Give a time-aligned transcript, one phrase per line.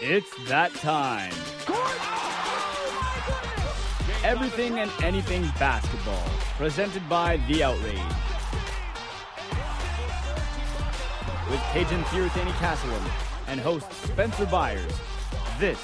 [0.00, 1.32] It's that time.
[4.22, 6.24] Everything and anything basketball,
[6.56, 7.96] presented by The Outrage.
[11.50, 13.02] With Kajan Thiritani Castleman
[13.48, 14.92] and host Spencer Byers,
[15.58, 15.80] this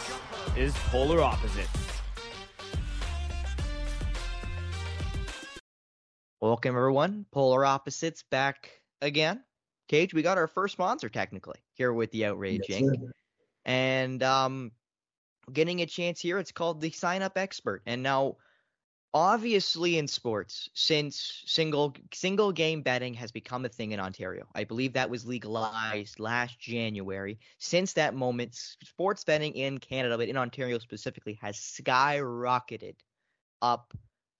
[0.56, 1.68] is Polar Opposites.
[6.40, 7.26] Welcome, everyone.
[7.32, 8.70] Polar Opposites back
[9.00, 9.42] again.
[9.88, 13.00] Cage, we got our first sponsor technically here with the Outrage Yes, Inc.
[13.00, 13.12] sir.
[13.64, 14.72] And um,
[15.52, 16.38] getting a chance here.
[16.38, 17.82] It's called the Sign Up Expert.
[17.86, 18.36] And now,
[19.12, 24.64] obviously, in sports, since single single game betting has become a thing in Ontario, I
[24.64, 27.38] believe that was legalized last January.
[27.58, 32.96] Since that moment, sports betting in Canada, but in Ontario specifically, has skyrocketed
[33.62, 33.94] up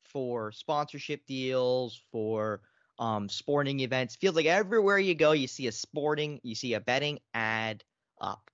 [0.05, 2.61] for sponsorship deals, for
[2.99, 4.17] um, sporting events.
[4.17, 7.83] Feels like everywhere you go, you see a sporting, you see a betting ad
[8.21, 8.51] up.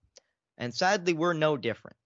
[0.60, 1.96] And sadly, we're no different.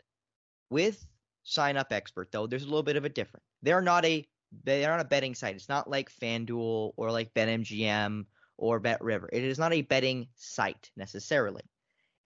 [0.70, 1.04] With
[1.42, 3.44] Sign Up Expert, though, there's a little bit of a difference.
[3.62, 4.26] They're not a
[4.62, 5.56] they're not a betting site.
[5.56, 9.26] It's not like FanDuel or like BetMGM or BetRiver.
[9.32, 11.62] It is not a betting site necessarily.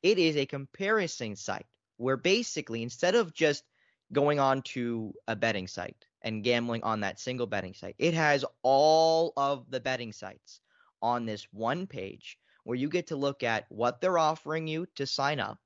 [0.02, 1.64] It is a comparison site
[1.96, 3.64] where basically instead of just
[4.12, 8.44] going on to a betting site and gambling on that single betting site, it has
[8.62, 10.60] all of the betting sites
[11.00, 15.06] on this one page where you get to look at what they're offering you to
[15.06, 15.58] sign up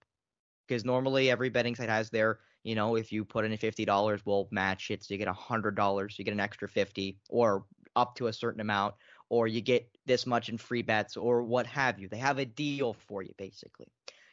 [0.72, 4.22] because normally every betting site has their you know if you put in fifty dollars
[4.24, 7.66] we'll match it so you get a hundred dollars you get an extra 50 or
[7.94, 8.94] up to a certain amount
[9.28, 12.08] or you get this much in free bets or what have you.
[12.08, 13.86] They have a deal for you basically.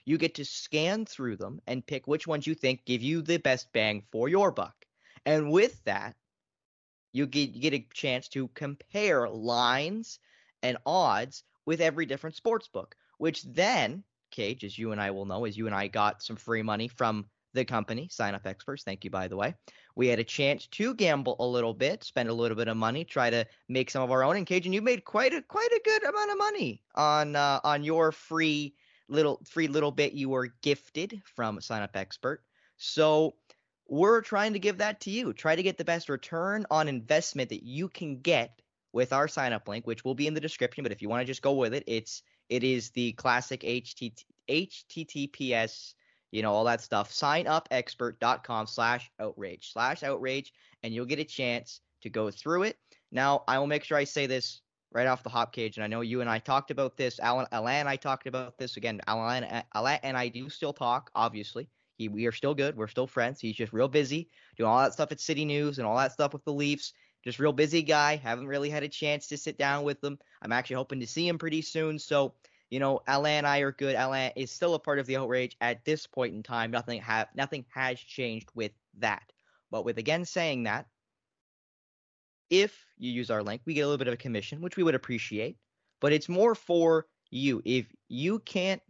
[0.05, 3.37] You get to scan through them and pick which ones you think give you the
[3.37, 4.85] best bang for your buck.
[5.25, 6.15] And with that
[7.11, 10.19] you get, you get a chance to compare lines
[10.63, 15.25] and odds with every different sports book which then Cage, as you and I will
[15.25, 18.83] know, as you and I got some free money from the company, Sign Up Experts.
[18.83, 19.55] Thank you, by the way.
[19.95, 23.03] We had a chance to gamble a little bit, spend a little bit of money,
[23.03, 24.37] try to make some of our own.
[24.37, 27.59] And Cage, and you made quite a quite a good amount of money on uh,
[27.63, 28.75] on your free
[29.07, 32.43] little free little bit you were gifted from Sign Up Expert.
[32.77, 33.35] So
[33.87, 35.33] we're trying to give that to you.
[35.33, 38.61] Try to get the best return on investment that you can get
[38.93, 40.83] with our sign up link, which will be in the description.
[40.83, 44.23] But if you want to just go with it, it's it is the classic HTT,
[44.49, 45.93] HTTPS,
[46.31, 47.11] you know, all that stuff.
[47.11, 50.51] Signupexpert.com slash outrage slash outrage,
[50.83, 52.77] and you'll get a chance to go through it.
[53.11, 54.61] Now, I will make sure I say this
[54.91, 57.19] right off the hop cage, and I know you and I talked about this.
[57.19, 59.01] Alan, Alan and I talked about this again.
[59.07, 61.69] Alan, Alan and I do still talk, obviously.
[61.97, 62.77] He, we are still good.
[62.77, 63.41] We're still friends.
[63.41, 66.33] He's just real busy doing all that stuff at City News and all that stuff
[66.33, 66.93] with the Leafs
[67.23, 68.15] just real busy guy.
[68.15, 70.17] Haven't really had a chance to sit down with him.
[70.41, 71.99] I'm actually hoping to see him pretty soon.
[71.99, 72.33] So,
[72.69, 73.95] you know, Alan and I are good.
[73.95, 76.71] Alan is still a part of the outrage at this point in time.
[76.71, 79.23] Nothing have nothing has changed with that.
[79.71, 80.87] But with again saying that,
[82.49, 84.83] if you use our link, we get a little bit of a commission, which we
[84.83, 85.57] would appreciate.
[85.99, 87.61] But it's more for you.
[87.65, 88.81] If you can't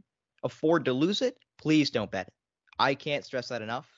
[0.43, 2.33] afford to lose it, please don't bet it.
[2.77, 3.89] I can't stress that enough.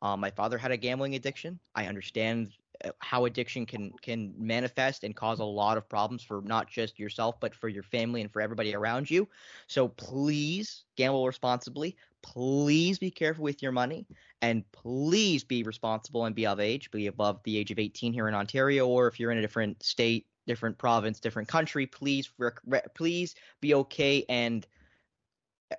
[0.00, 1.58] Um, my father had a gambling addiction.
[1.74, 2.52] I understand
[2.98, 7.36] how addiction can can manifest and cause a lot of problems for not just yourself
[7.40, 9.28] but for your family and for everybody around you.
[9.66, 11.96] So please gamble responsibly.
[12.22, 14.06] Please be careful with your money
[14.40, 18.28] and please be responsible and be of age, be above the age of 18 here
[18.28, 22.60] in Ontario or if you're in a different state, different province, different country, please rec-
[22.66, 24.66] re- please be okay and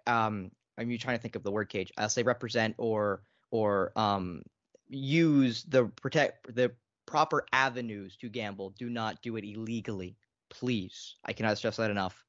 [0.08, 1.92] um I'm trying to think of the word cage.
[1.98, 4.44] I'll say represent or or um
[4.90, 6.72] use the protect the
[7.06, 8.72] proper avenues to gamble.
[8.72, 10.16] Do not do it illegally,
[10.50, 11.16] please.
[11.26, 12.24] I cannot stress that enough.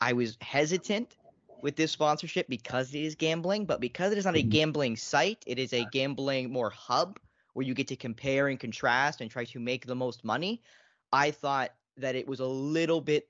[0.00, 1.16] I was hesitant
[1.62, 4.48] with this sponsorship because it is gambling, but because it is not a mm-hmm.
[4.48, 7.18] gambling site, it is a gambling more hub
[7.54, 10.60] where you get to compare and contrast and try to make the most money.
[11.12, 13.28] I thought that it was a little bit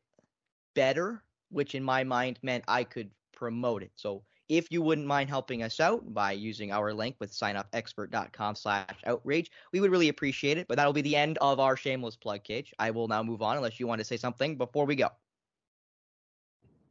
[0.74, 3.90] better, which in my mind meant I could promote it.
[3.96, 8.96] So if you wouldn't mind helping us out by using our link with signupexpert.com slash
[9.06, 10.68] outrage, we would really appreciate it.
[10.68, 12.74] But that'll be the end of our shameless plug cage.
[12.78, 15.08] I will now move on unless you want to say something before we go.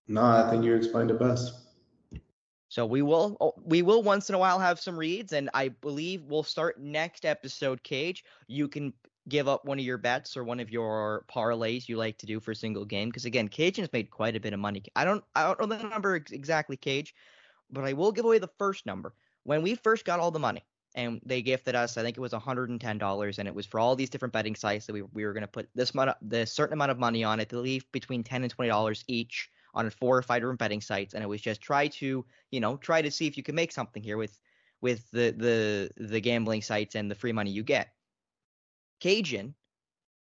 [0.07, 1.53] No, I think you explained it best.
[2.69, 5.67] So we will oh, we will once in a while have some reads, and I
[5.67, 7.83] believe we'll start next episode.
[7.83, 8.91] Cage, you can
[9.29, 12.39] give up one of your bets or one of your parlays you like to do
[12.39, 14.81] for a single game, because again, Cage has made quite a bit of money.
[14.95, 17.13] I don't I don't know the number exactly, Cage,
[17.71, 19.13] but I will give away the first number.
[19.43, 20.63] When we first got all the money,
[20.93, 24.09] and they gifted us, I think it was $110, and it was for all these
[24.09, 26.91] different betting sites that we we were going to put this amount, this certain amount
[26.91, 27.49] of money on it.
[27.49, 31.13] to leave between 10 and 20 dollars each on four or five different betting sites,
[31.13, 33.71] and it was just try to, you know, try to see if you can make
[33.71, 34.37] something here with
[34.81, 37.93] with the the the gambling sites and the free money you get.
[39.01, 39.53] Kajan,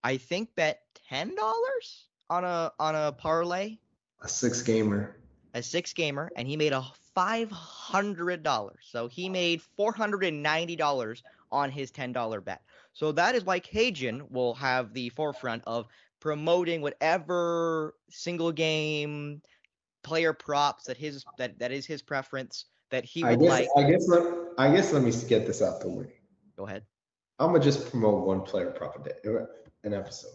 [0.05, 3.79] I think bet ten dollars on a on a parlay.
[4.21, 5.17] A six gamer.
[5.55, 6.83] A six gamer, and he made a
[7.15, 8.87] five hundred dollars.
[8.91, 12.63] So he made four hundred and ninety dollars on his ten dollar bet.
[12.95, 15.87] So that is why Kajan will have the forefront of
[16.21, 19.43] promoting whatever single game
[20.03, 23.69] player props that his that that is his preference that he would I guess, like.
[23.77, 26.13] I guess let I guess let me get this out the way.
[26.57, 26.85] Go ahead.
[27.39, 29.47] I'm gonna just promote one player prop a day,
[29.85, 30.31] an episode.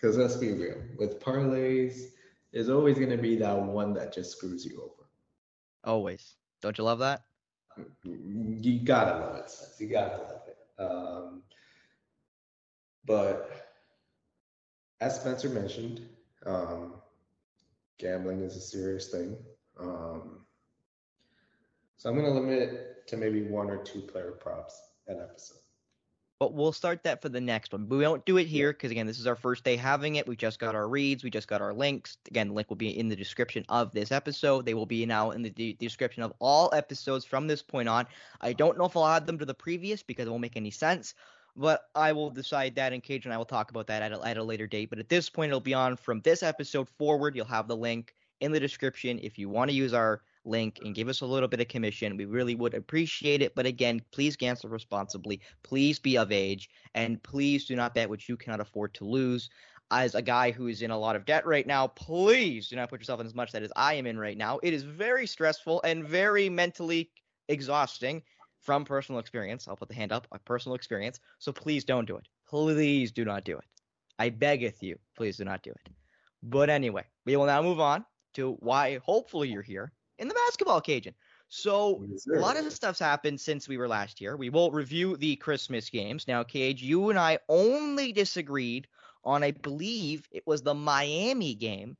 [0.00, 2.06] Because let's be real, with parlays,
[2.52, 5.08] there's always gonna be that one that just screws you over.
[5.84, 6.36] Always.
[6.60, 7.22] Don't you love that?
[8.04, 9.80] You gotta love it, Seth.
[9.80, 10.56] You gotta love it.
[10.78, 11.42] Um,
[13.04, 13.50] but
[15.00, 16.02] as Spencer mentioned,
[16.46, 16.94] um,
[17.98, 19.36] gambling is a serious thing.
[19.80, 20.44] Um,
[21.96, 25.61] so I'm gonna limit it to maybe one or two player props an episode.
[26.42, 27.84] But we'll start that for the next one.
[27.84, 30.26] But we won't do it here because again, this is our first day having it.
[30.26, 32.16] We just got our reads, we just got our links.
[32.26, 34.66] Again, the link will be in the description of this episode.
[34.66, 38.08] They will be now in the de- description of all episodes from this point on.
[38.40, 40.72] I don't know if I'll add them to the previous because it won't make any
[40.72, 41.14] sense.
[41.54, 44.20] But I will decide that, and Cage and I will talk about that at a,
[44.26, 44.90] at a later date.
[44.90, 47.36] But at this point, it'll be on from this episode forward.
[47.36, 50.94] You'll have the link in the description if you want to use our link and
[50.94, 52.16] give us a little bit of commission.
[52.16, 53.54] We really would appreciate it.
[53.54, 55.40] But again, please gamble responsibly.
[55.62, 56.70] Please be of age.
[56.94, 59.50] And please do not bet which you cannot afford to lose.
[59.90, 62.88] As a guy who is in a lot of debt right now, please do not
[62.88, 64.58] put yourself in as much debt as I am in right now.
[64.62, 67.10] It is very stressful and very mentally
[67.48, 68.22] exhausting
[68.62, 69.68] from personal experience.
[69.68, 71.20] I'll put the hand up, a personal experience.
[71.38, 72.26] So please don't do it.
[72.48, 73.64] Please do not do it.
[74.18, 75.92] I beggeth you, please do not do it.
[76.42, 78.04] But anyway, we will now move on
[78.34, 79.92] to why hopefully you're here
[80.22, 81.14] in the basketball Kajan.
[81.48, 84.36] So Yes, a lot of stuff's happened since we were last here.
[84.36, 86.26] We will review the Christmas games.
[86.26, 88.86] Now, Cage, you and I only disagreed
[89.24, 91.96] on, I believe it was the Miami game,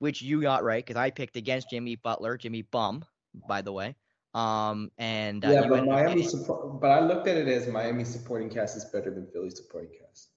[0.00, 3.04] which you got right because I picked against Jimmy Butler, Jimmy Bum,
[3.46, 3.94] by the way.
[4.34, 8.50] Um, and uh, yeah, but Miami support, but I looked at it as Miami supporting
[8.50, 10.30] cast is better than Philly supporting cast.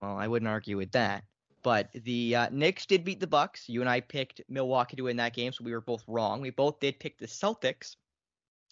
[0.00, 1.24] Well, I wouldn't argue with that.
[1.62, 3.68] But the uh, Knicks did beat the Bucks.
[3.68, 6.40] You and I picked Milwaukee to win that game, so we were both wrong.
[6.40, 7.96] We both did pick the Celtics,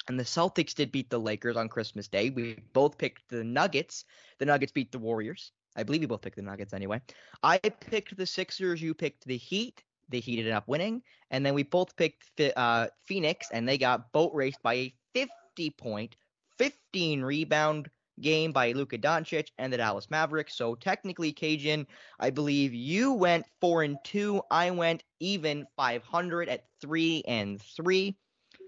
[0.09, 2.31] and the Celtics did beat the Lakers on Christmas Day.
[2.31, 4.05] We both picked the Nuggets.
[4.39, 5.53] The Nuggets beat the Warriors.
[5.77, 7.01] I believe we both picked the Nuggets anyway.
[7.43, 8.83] I picked the Sixers.
[8.83, 9.85] You picked the Heat.
[10.09, 14.11] The Heat ended up winning, and then we both picked uh, Phoenix, and they got
[14.11, 16.17] boat raced by a 50 point,
[16.59, 17.89] 15 rebound
[18.21, 20.55] game by Luka Doncic and the Dallas Mavericks.
[20.55, 21.87] So technically, Kajan,
[22.19, 24.43] I believe you went four and two.
[24.51, 28.17] I went even 500 at three and three.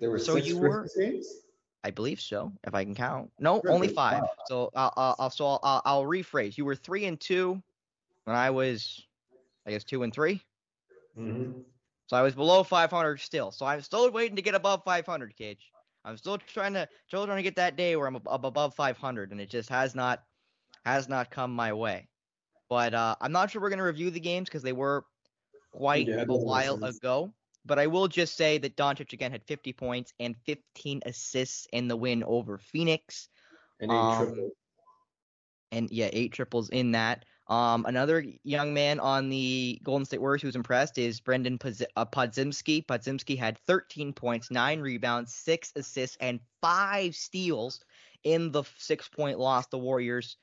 [0.00, 1.26] There were So you were- games.
[1.84, 3.32] I believe so, if I can count.
[3.40, 3.74] No, Really?
[3.74, 4.22] only five.
[4.22, 4.30] Wow.
[4.46, 6.56] So I'll, I'll, I'll so I'll, I'll rephrase.
[6.56, 7.60] You were three and two,
[8.22, 9.04] when I was,
[9.66, 10.40] I guess, two and three.
[11.18, 11.60] Mm-hmm.
[12.06, 13.50] So I was below 500 still.
[13.50, 15.72] So I'm still waiting to get above 500, Cage.
[16.04, 19.30] I'm still trying to still trying to get that day where I'm ab- above 500,
[19.32, 20.22] and it just has not
[20.84, 22.08] has not come my way.
[22.68, 25.04] But uh, I'm not sure we're gonna review the games because they were
[25.72, 26.82] quite Yeah, a while sense.
[26.82, 27.34] ago.
[27.64, 31.88] But I will just say that Doncic again had 50 points and 15 assists in
[31.88, 33.28] the win over Phoenix
[33.80, 34.50] And eight Um, triple.
[35.70, 37.24] and yeah, eight triples in that.
[37.52, 41.58] Um, another young man on the Golden State Warriors who's impressed is Brendan
[41.96, 42.86] uh, Podziemski.
[42.86, 47.84] Podziemski had 13 points, nine rebounds, six assists, and five steals
[48.24, 50.38] in the six-point loss the Warriors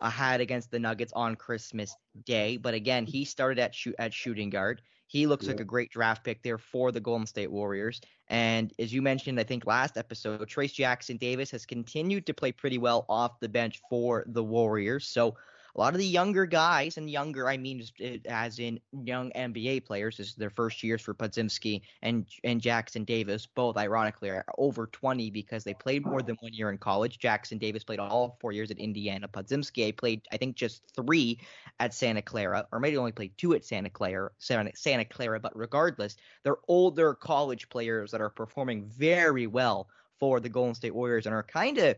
[0.00, 1.94] uh, had against the Nuggets on Christmas
[2.24, 2.56] Day.
[2.56, 4.80] But again, he started at shoot at shooting guard.
[5.08, 8.00] He looks like a great draft pick there for the Golden State Warriors.
[8.28, 12.50] And as you mentioned, I think last episode, Trayce Jackson Davis has continued to play
[12.50, 15.06] pretty well off the bench for the Warriors.
[15.06, 15.36] So
[15.76, 19.84] a lot of the younger guys, and younger I mean uh, as in young NBA
[19.84, 23.46] players, this is their first years for Podziemski and and Jackson Davis.
[23.46, 27.18] Both ironically are over 20 because they played more than one year in college.
[27.18, 29.28] Jackson Davis played all four years at Indiana.
[29.28, 31.40] Podziemski played I think just three
[31.78, 35.40] at Santa Clara, or maybe only played two at Santa Clara, Santa, Santa Clara.
[35.40, 40.94] But regardless, they're older college players that are performing very well for the Golden State
[40.94, 41.96] Warriors and are kind of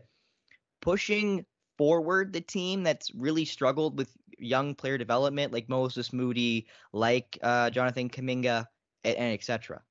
[0.81, 1.45] pushing
[1.79, 7.69] forward the team that's really struggled with young player development, like Moses Moody, like uh,
[7.69, 8.67] Jonathan Kuminga,
[9.05, 9.81] and, and etc.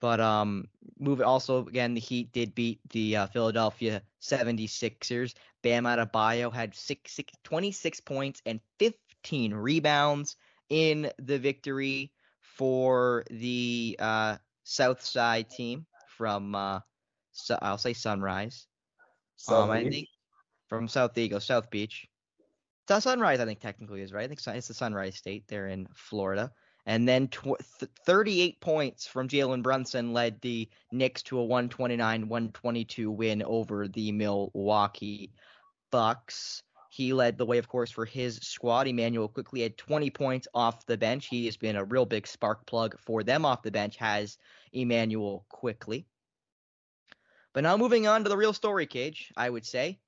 [0.00, 0.68] But um,
[1.00, 5.34] move also again, the Heat did beat the uh, Philadelphia 76ers.
[5.62, 10.36] Bam Adebayo had six, six, 26 points and 15 rebounds
[10.68, 16.78] in the victory for the uh, South Side team from uh,
[17.32, 18.68] so, I'll say Sunrise.
[19.42, 20.06] So um, I think
[20.68, 22.06] from South Eagle, South Beach.
[22.88, 24.22] It's Sunrise, I think technically is right.
[24.22, 25.44] I think it's the Sunrise State.
[25.48, 26.52] They're in Florida.
[26.86, 33.08] And then tw- th- 38 points from Jalen Brunson led the Knicks to a 129-122
[33.08, 35.32] win over the Milwaukee
[35.90, 36.62] Bucks.
[36.90, 38.86] He led the way, of course, for his squad.
[38.86, 41.26] Immanuel Quickley had 20 points off the bench.
[41.26, 44.38] He has been a real big spark plug for them off the bench, has
[44.72, 46.06] Immanuel Quickley.
[47.52, 49.98] But now moving on to the real story, Cage, I would say.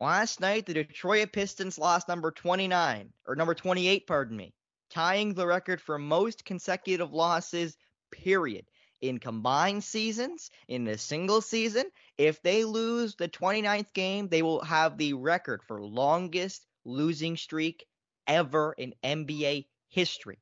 [0.00, 4.52] Last night, the Detroit Pistons lost number 29, or number 28, pardon me,
[4.90, 7.76] tying the record for most consecutive losses,
[8.10, 8.66] period.
[9.00, 11.84] In combined seasons, in a single season,
[12.18, 17.86] if they lose the 29th game, they will have the record for longest losing streak
[18.26, 20.38] ever in NBA history,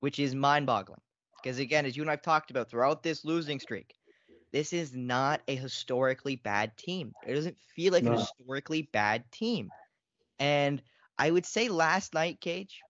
[0.00, 1.00] which is mind boggling.
[1.42, 3.94] Because again, as you and I've talked about throughout this losing streak,
[4.54, 7.12] this is not a historically bad team.
[7.26, 8.12] It doesn't feel like No.
[8.12, 9.72] a historically bad team.
[10.38, 10.80] And
[11.18, 12.80] I would say last night, Cage,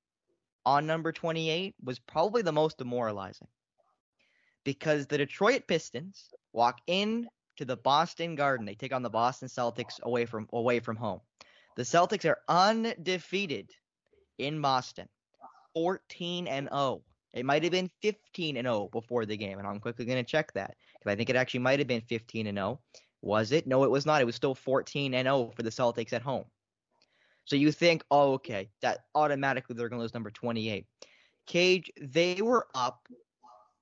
[0.67, 3.49] on number 28 was probably the most demoralizing.
[4.63, 8.67] Because the Detroit Pistons walk in to the Boston Garden.
[8.67, 11.23] They take on the Boston Celtics away from away from home.
[11.77, 13.71] The Celtics are undefeated
[14.37, 15.09] in Boston.
[15.73, 17.03] 14 and 0.
[17.35, 20.31] It might have been 15 and 0 before the game, and I'm quickly going to
[20.31, 22.81] check that because I think it actually might have been 15 and 0.
[23.23, 23.67] Was it?
[23.67, 24.21] No, it was not.
[24.21, 26.45] It was still 14 and 0 for the Celtics at home.
[27.45, 30.87] So you think, oh, okay, that automatically they're going to lose number 28.
[31.47, 33.07] Cage, they were up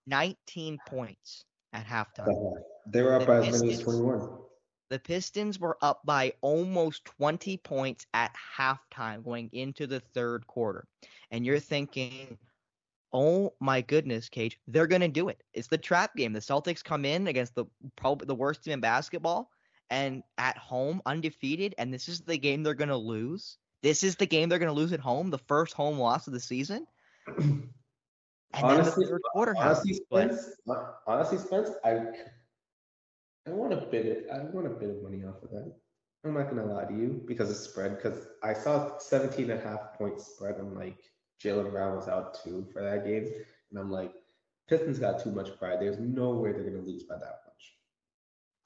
[0.06, 2.28] 19 points at halftime.
[2.28, 2.60] Uh-huh.
[2.86, 4.28] They were up The by as many as 21.
[4.88, 10.86] The Pistons were up by almost 20 points at halftime going into the third quarter.
[11.30, 12.36] And you're thinking,
[13.12, 15.42] oh my goodness, Cage, they're going to do it.
[15.52, 16.32] It's the trap game.
[16.32, 17.66] The Celtics come in against the
[17.96, 19.50] probably the worst team in basketball
[19.90, 23.58] and at home undefeated and this is the game they're going to lose.
[23.82, 26.32] This is the game they're going to lose at home, the first home loss of
[26.32, 26.86] the season.
[28.54, 30.40] And Honestly- the Honestly, happens.
[30.40, 32.04] Spence, hon- honestly, Spence, I,
[33.46, 35.72] I want a bit of, I want a bit of money off of that.
[36.24, 37.96] I'm not gonna lie to you because it's spread.
[37.96, 40.56] Because I saw 17 and a half point spread.
[40.60, 40.98] I'm like,
[41.42, 43.30] Jaylen Brown was out too for that game,
[43.70, 44.12] and I'm like,
[44.68, 45.80] Pistons got too much pride.
[45.80, 47.52] There's no way they're gonna lose by that much.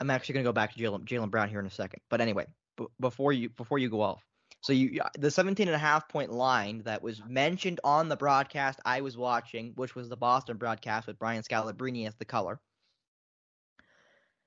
[0.00, 2.00] I'm actually going to go back to Jaylen Jaylen Brown here in a second.
[2.10, 4.22] But anyway, b- before you before you go off,
[4.60, 8.80] so you the 17 and a half point line that was mentioned on the broadcast
[8.84, 12.60] I was watching, which was the Boston broadcast with Brian Scalabrine as the color.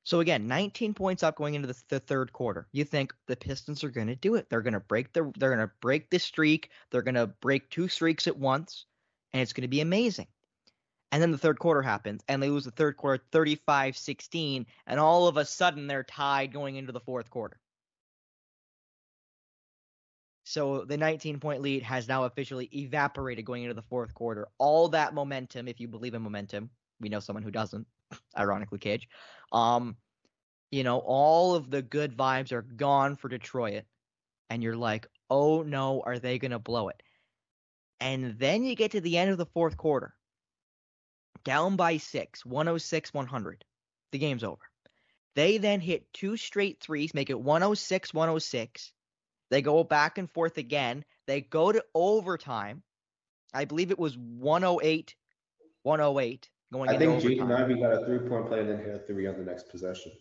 [0.10, 2.68] So again, 19 points up going into the, the third quarter.
[2.72, 4.50] You think the Pistons are going to do it?
[4.50, 6.72] They're going to break the they're going to break this streak.
[6.90, 8.88] They're going to break two streaks at once,
[9.34, 10.26] and it's going to be amazing.
[11.12, 15.00] And then the third quarter happens, and they lose the third quarter 35 16, and
[15.00, 17.60] all of a sudden they're tied going into the fourth quarter.
[20.44, 24.48] So the 19 point lead has now officially evaporated going into the fourth quarter.
[24.58, 27.86] All that momentum, if you believe in momentum, we know someone who doesn't,
[28.38, 29.08] ironically, Cage.
[29.52, 29.96] Um,
[30.72, 33.84] you know, all of the good vibes are gone for Detroit,
[34.50, 37.02] and you're like, oh no, are they going to blow it?
[38.00, 40.14] And then you get to the end of the fourth quarter,
[41.44, 43.66] down by six, 106 100.
[44.12, 44.62] The game's over.
[45.36, 48.92] They then hit two straight threes, make it 106 106.
[49.50, 51.04] They go back and forth again.
[51.28, 52.84] They go to overtime.
[53.54, 55.16] I believe it was 108
[55.84, 57.22] 108 going I think.
[57.22, 59.70] Jaden Ivey got a three point play and then hit a three on the next
[59.70, 60.12] possession.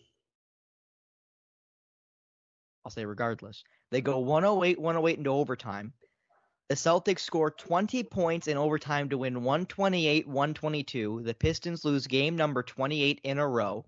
[2.85, 3.63] I'll say regardless.
[3.91, 5.93] They go 108 108 into overtime.
[6.69, 11.23] The Celtics score 20 points in overtime to win 128 122.
[11.23, 13.85] The Pistons lose game number 28 in a row.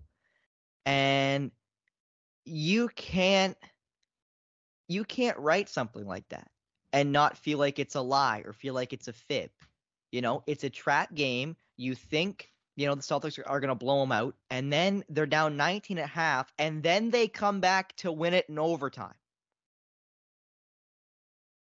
[0.84, 1.52] And
[2.44, 3.56] you can't
[4.88, 6.50] you can't write something like that
[6.92, 9.50] and not feel like it's a lie or feel like it's a fib.
[10.10, 11.56] You know, it's a trap game.
[11.76, 15.04] You think, you know, the Celtics are, are going to blow them out and then
[15.08, 19.14] they're down 19 at half and then they come back to win it in overtime.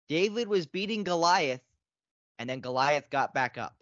[0.07, 1.61] David was beating Goliath
[2.39, 3.75] and then Goliath got back up.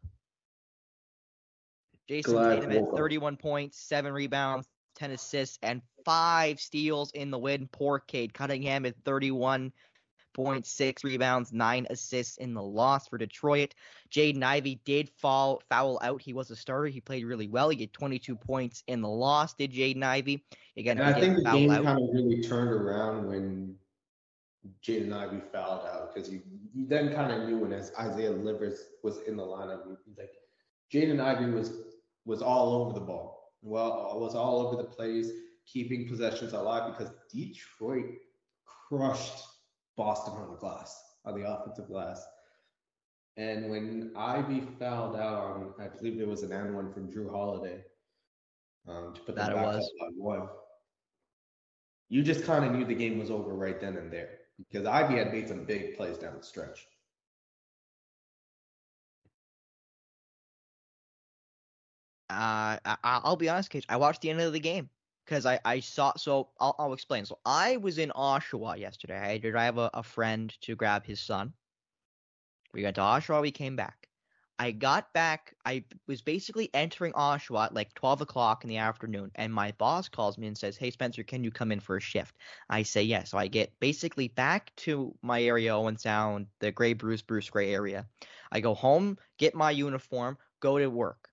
[2.08, 7.32] Jason Goliath Tatum had woke 31 points, 7 rebounds, 10 assists, and 5 steals in
[7.32, 7.70] the win.
[7.72, 8.96] Poor Cade Cunningham at
[10.38, 13.73] 31.6 rebounds, 9 assists in the loss for Detroit.
[14.11, 16.21] Jaden Ivey did fall foul out.
[16.21, 16.88] He was a starter.
[16.88, 17.69] He played really well.
[17.69, 20.43] He had 22 points in the loss, did Jaden Ivey.
[20.77, 21.83] Again, And I think the game out.
[21.83, 23.75] kind of really turned around when
[24.85, 26.41] Jaden Ivey fouled out because you,
[26.73, 30.33] you then kind of knew when as Isaiah Livers was in the lineup, he's like
[30.93, 31.71] Jaden Ivey was
[32.25, 33.53] was all over the ball.
[33.63, 35.29] Well, uh, was all over the place,
[35.65, 38.17] keeping possessions alive because Detroit
[38.65, 39.43] crushed
[39.95, 42.25] Boston on the glass, on the offensive glass.
[43.38, 47.31] And when Ivey fouled out on, I believe it was an and one from Jrue
[47.31, 47.83] Holiday
[48.88, 49.77] um, to put That back was.
[49.77, 50.50] up by one.
[52.10, 55.15] You just kind of knew the game was over right then and there because Ivey
[55.15, 56.88] had made some big plays down the stretch.
[62.29, 63.86] Uh, I, I'll be honest, Cage.
[63.89, 64.89] I watched the end of the game
[65.25, 66.13] because I, I saw.
[66.16, 67.25] So I'll, I'll explain.
[67.25, 69.18] So I was in Oshawa yesterday.
[69.18, 71.54] I had to drive a, a friend to grab his son.
[72.74, 73.42] We went to Oshawa.
[73.42, 74.08] We came back.
[74.62, 75.56] I got back.
[75.66, 80.08] I was basically entering Oshawa at like 12 o'clock in the afternoon, and my boss
[80.08, 82.36] calls me and says, "Hey Spencer, can you come in for a shift?"
[82.70, 83.32] I say yes.
[83.32, 87.74] So I get basically back to my area, Owen Sound, the Grey Bruce Bruce Grey
[87.74, 88.06] area.
[88.51, 91.30] I go home, get my uniform, go to work.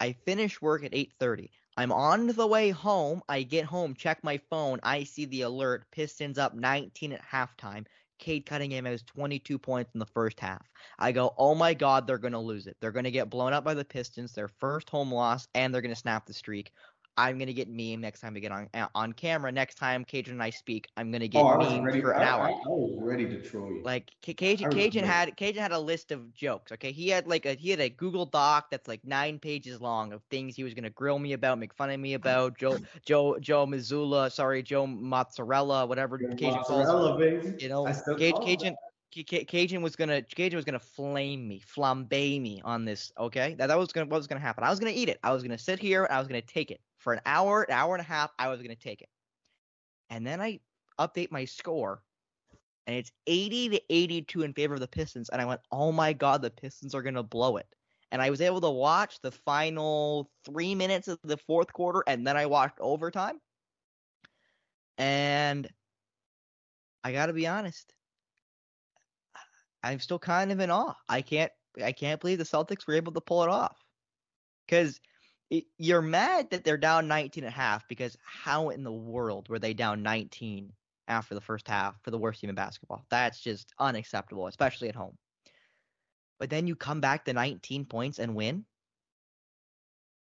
[0.00, 1.50] I finish work at 8:30.
[1.76, 3.22] I'm on the way home.
[3.28, 4.78] I get home, check my phone.
[4.82, 5.84] I see the alert.
[5.90, 7.86] Pistons up 19 at halftime.
[8.18, 10.70] Cade Cunningham has 22 points in the first half.
[10.98, 12.76] I go, oh my god, they're gonna lose it.
[12.80, 14.32] They're gonna get blown up by the Pistons.
[14.32, 16.70] Their first home loss, and they're gonna snap the streak.
[17.16, 19.52] I'm gonna get meme next time we get on uh, on camera.
[19.52, 22.24] Next time Kajan and I speak, I'm gonna get oh, memed ready for an I,
[22.24, 22.48] hour.
[22.48, 23.84] I, I was ready to troll you.
[23.84, 26.72] Like Kajan, Kajan had Kajan had a list of jokes.
[26.72, 30.12] Okay, he had like a he had a Google Doc that's like nine pages long
[30.12, 32.56] of things he was gonna grill me about, make fun of me about.
[32.58, 36.92] Joe Joe Joe Mazzulla, sorry Joe Mozzarella, whatever Kajan calls him.
[36.92, 37.54] Mozzarella, baby.
[37.58, 38.76] You know, I still Caj- call it Kajan.
[39.14, 43.12] C- C- Kajan was gonna Kajan was gonna flame me, flambe me on this.
[43.18, 44.64] Okay, that that was gonna what was gonna happen.
[44.64, 45.18] I was gonna eat it.
[45.22, 46.06] I was gonna sit here.
[46.10, 48.32] I was gonna take it for an hour, an hour and a half.
[48.38, 49.08] I was gonna take it,
[50.10, 50.60] and then I
[50.98, 52.02] update my score,
[52.86, 55.28] and it's 80 to 82 in favor of the Pistons.
[55.28, 57.66] And I went, oh my god, the Pistons are gonna blow it.
[58.10, 62.26] And I was able to watch the final three minutes of the fourth quarter, and
[62.26, 63.40] then I watched overtime.
[64.98, 65.68] And
[67.04, 67.92] I gotta be honest,
[69.82, 70.94] I'm still kind of in awe.
[71.08, 71.50] I can't
[71.82, 73.76] I can't believe the Celtics were able to pull it off.
[75.52, 79.48] Cuz you're mad that they're down 19 and a half because how in the world
[79.48, 80.72] were they down 19
[81.08, 83.04] after the first half for the worst team in basketball?
[83.10, 85.18] That's just unacceptable, especially at home.
[86.38, 88.64] But then you come back to 19 points and win.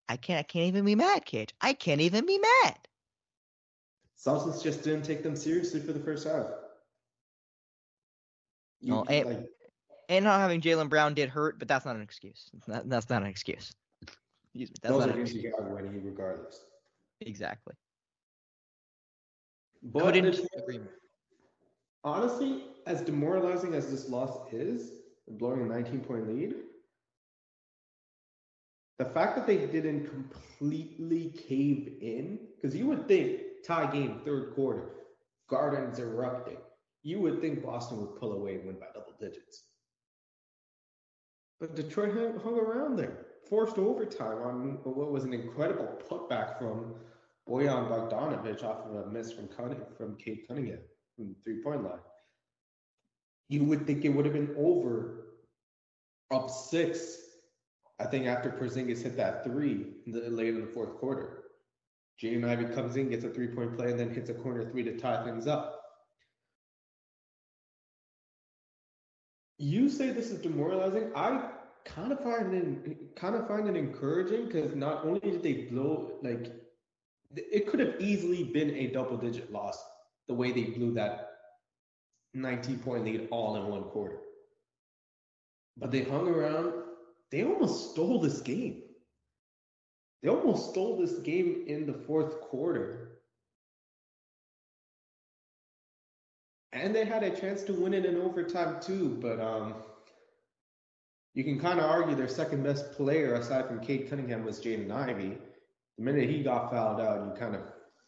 [0.09, 1.53] I can't I can't even be mad, kid.
[1.61, 2.77] I can't even be mad.
[4.17, 6.47] Celtics just didn't take them seriously for the first half.
[8.81, 9.49] You, Well, it- like,
[10.09, 12.49] And not having Jaylen Brown did hurt, but that's not an excuse.
[12.67, 13.73] That, that's not an excuse.
[14.53, 14.75] Excuse me.
[14.81, 15.43] That's those are an games excuse.
[15.43, 16.65] you got winning regardless.
[17.21, 17.73] Exactly.
[19.83, 20.79] But Couldn't agree
[22.03, 24.91] honestly, as demoralizing as this loss is,
[25.27, 26.55] blowing a 19 point lead,
[28.97, 34.53] the fact that they didn't completely cave in, because you would think tie game third
[34.53, 34.89] quarter,
[35.49, 36.57] Gardens erupting,
[37.03, 39.63] you would think Boston would pull away and win by double digits.
[41.59, 46.95] But Detroit hung, hung around there, forced overtime on what was an incredible putback from
[47.47, 49.49] Bojan Bogdanovic off of a miss from
[49.97, 50.79] from Cade Cunningham
[51.15, 51.99] from the three point line.
[53.49, 55.21] You would think it would have been over
[56.31, 57.17] up six.
[57.99, 61.43] I think after Porzingis hit that three in the, late in the fourth quarter,
[62.21, 64.83] Jaden Ivey comes in, gets a three point play, and then hits a corner three
[64.83, 65.81] to tie things up.
[69.57, 71.11] You say this is demoralizing.
[71.15, 71.50] I
[71.85, 76.17] kind of find it kind of find it encouraging because not only did they blow
[76.21, 76.47] like
[77.35, 79.83] it could have easily been a double digit loss
[80.27, 81.29] the way they blew that
[82.33, 84.19] 19 point lead all in one quarter.
[85.77, 86.73] But they hung around.
[87.31, 88.83] They almost stole this game.
[90.21, 93.19] They almost stole this game in the fourth quarter.
[96.73, 99.75] And they had a chance to win it in overtime too, but um
[101.33, 104.91] you can kind of argue their second best player aside from Cade Cunningham was Jaden
[104.91, 105.37] Ivey.
[105.97, 107.61] The minute he got fouled out, you kind of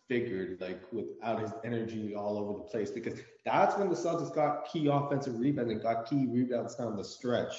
[0.09, 4.67] figured like without his energy all over the place because that's when the Celtics got
[4.67, 7.55] key offensive rebounds and got key rebounds down the stretch.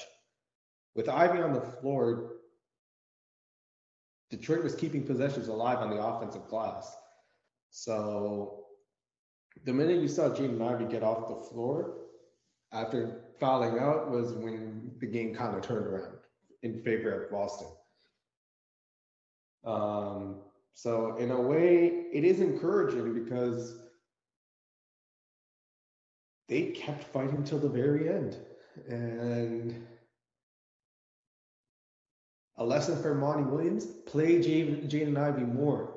[0.95, 2.33] With Ivey on the floor,
[4.29, 6.95] Detroit was keeping possessions alive on the offensive glass.
[7.71, 8.65] So
[9.65, 11.97] the minute you saw Jaden Ivey get off the floor
[12.71, 16.17] after fouling out was when the game kind of turned around
[16.63, 17.67] in favor of Boston.
[19.65, 20.41] Um,
[20.73, 23.77] so in a way, it is encouraging because
[26.47, 28.37] they kept fighting till the very end.
[28.87, 29.85] And
[32.57, 35.95] a lesson for Monty Williams: play Jaden and Ivey more.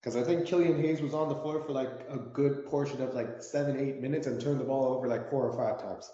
[0.00, 3.14] Because I think Killian Hayes was on the floor for like a good portion of
[3.14, 6.10] like seven, eight minutes and turned the ball over like four or five times.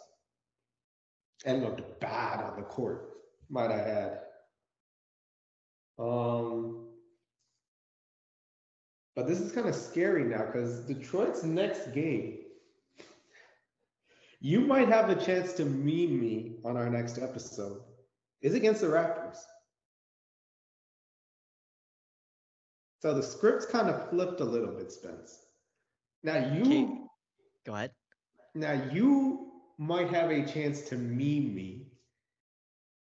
[1.44, 3.10] And looked bad on the court,
[3.48, 4.18] might I add.
[5.98, 6.88] Um,
[9.14, 12.38] but this is kind of scary now because Detroit's next game,
[14.40, 17.80] you might have a chance to meme me on our next episode,
[18.42, 19.38] is against the Raptors.
[23.00, 25.38] So the script's kind of flipped a little bit, Spence.
[26.22, 26.88] Now you Okay.
[27.64, 27.92] Go ahead.
[28.54, 29.47] now you
[29.78, 31.86] might have a chance to meme me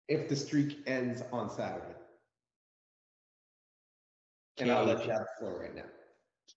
[0.09, 1.95] if the streak ends on Saturday.
[4.59, 5.07] And I'll let Cage.
[5.07, 5.85] you have the floor right now.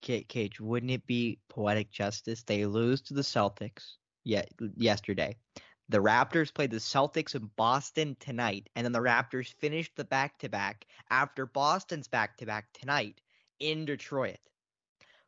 [0.02, 2.44] Cage, wouldn't it be poetic justice?
[2.44, 5.36] They lose to the Celtics yet yesterday.
[5.90, 10.40] The Raptors played the Celtics in Boston tonight, and then the Raptors finished the back
[10.40, 13.20] to back after Boston's back to back tonight
[13.60, 14.40] in Detroit.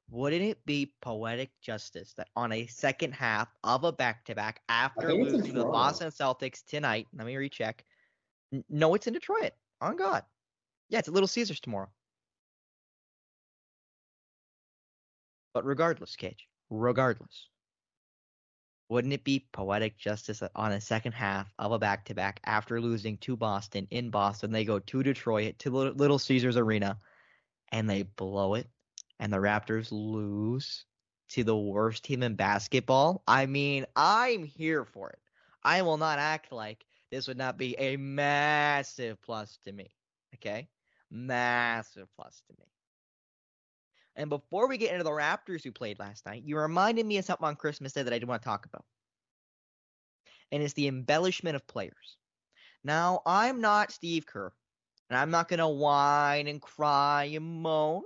[0.10, 4.62] Wouldn't it be poetic justice that on a second half of a back to back
[4.70, 7.84] after think it's in losing to the Boston Celtics tonight, let me recheck.
[8.70, 9.54] No, it's in Detroit.
[9.82, 10.24] On God.
[10.90, 11.90] Yeah, it's at Little Caesars tomorrow.
[15.54, 17.48] But regardless, Cage, regardless,
[18.90, 22.40] wouldn't it be poetic justice that on a second half of a back to back
[22.46, 27.00] after losing to Boston in Boston, they go to Detroit to Little Caesars Arena
[27.72, 28.70] and they blow it
[29.24, 30.84] and the Raptors lose
[31.30, 33.24] to the worst team in basketball?
[33.26, 35.20] I mean, I'm here for it.
[35.64, 39.96] I will not act like this would not be a massive plus to me.
[40.36, 40.68] Okay?
[41.10, 42.66] Massive plus to me.
[44.18, 47.24] And before we get into the Raptors who played last night, you reminded me of
[47.24, 48.84] something on Christmas Day that I do want to talk about.
[50.52, 52.18] And it's the embellishment of players.
[52.84, 54.52] Now, I'm not Steve Kerr,
[55.10, 58.04] and I'm not going to whine and cry and moan.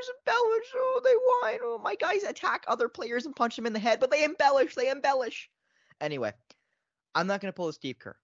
[0.00, 0.66] Players embellish.
[0.74, 1.58] Oh, they whine.
[1.62, 4.74] Oh, my guys attack other players and punch them in the head, but they embellish.
[4.74, 5.50] They embellish.
[6.00, 6.32] Anyway,
[7.14, 8.16] I'm not going to pull a Steve Kerr.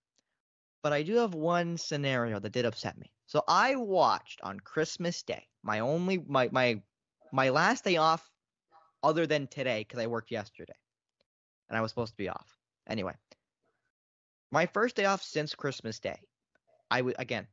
[0.82, 3.10] But I do have one scenario that did upset me.
[3.26, 6.80] So I watched on Christmas Day, my only my my
[7.32, 8.30] my last day off
[9.02, 10.76] other than today because I worked yesterday
[11.68, 12.56] and I was supposed to be off.
[12.88, 13.14] Anyway,
[14.52, 16.20] my first day off since Christmas Day.
[16.90, 17.48] I w- again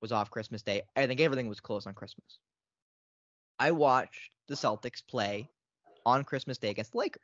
[0.00, 0.82] was off Christmas Day.
[0.94, 2.38] I think everything was closed on Christmas.
[3.58, 5.48] I watched the Celtics play
[6.04, 7.22] on Christmas Day against the Lakers.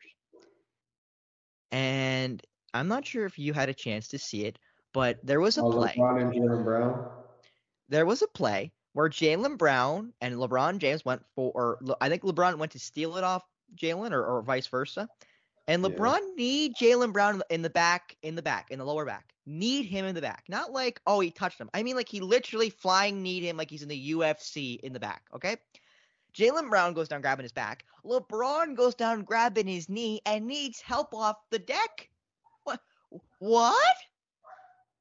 [1.70, 2.42] And
[2.74, 4.58] I'm not sure if you had a chance to see it,
[4.92, 7.08] but there was a Oh, play LeBron and Jaylen Brown.
[7.88, 12.22] there was a play where Jaylen Brown and LeBron James went for, or I think
[12.22, 13.42] LeBron went to steal it off
[13.74, 15.08] Jaylen, or, or vice versa,
[15.66, 15.88] and Yeah.
[15.90, 19.04] LeBron need Jaylen Brown in the- in the back, in the back, in the lower
[19.06, 21.70] back, need him in the back, not like oh he touched him.
[21.72, 25.00] I mean like he literally flying need him like he's in the UFC in the
[25.00, 25.22] back.
[25.34, 25.56] Okay.
[26.34, 27.84] Jaylen Brown goes down grabbing his back.
[28.04, 32.08] LeBron goes down grabbing his knee and needs help off the deck.
[32.64, 32.80] What?
[33.38, 33.96] What?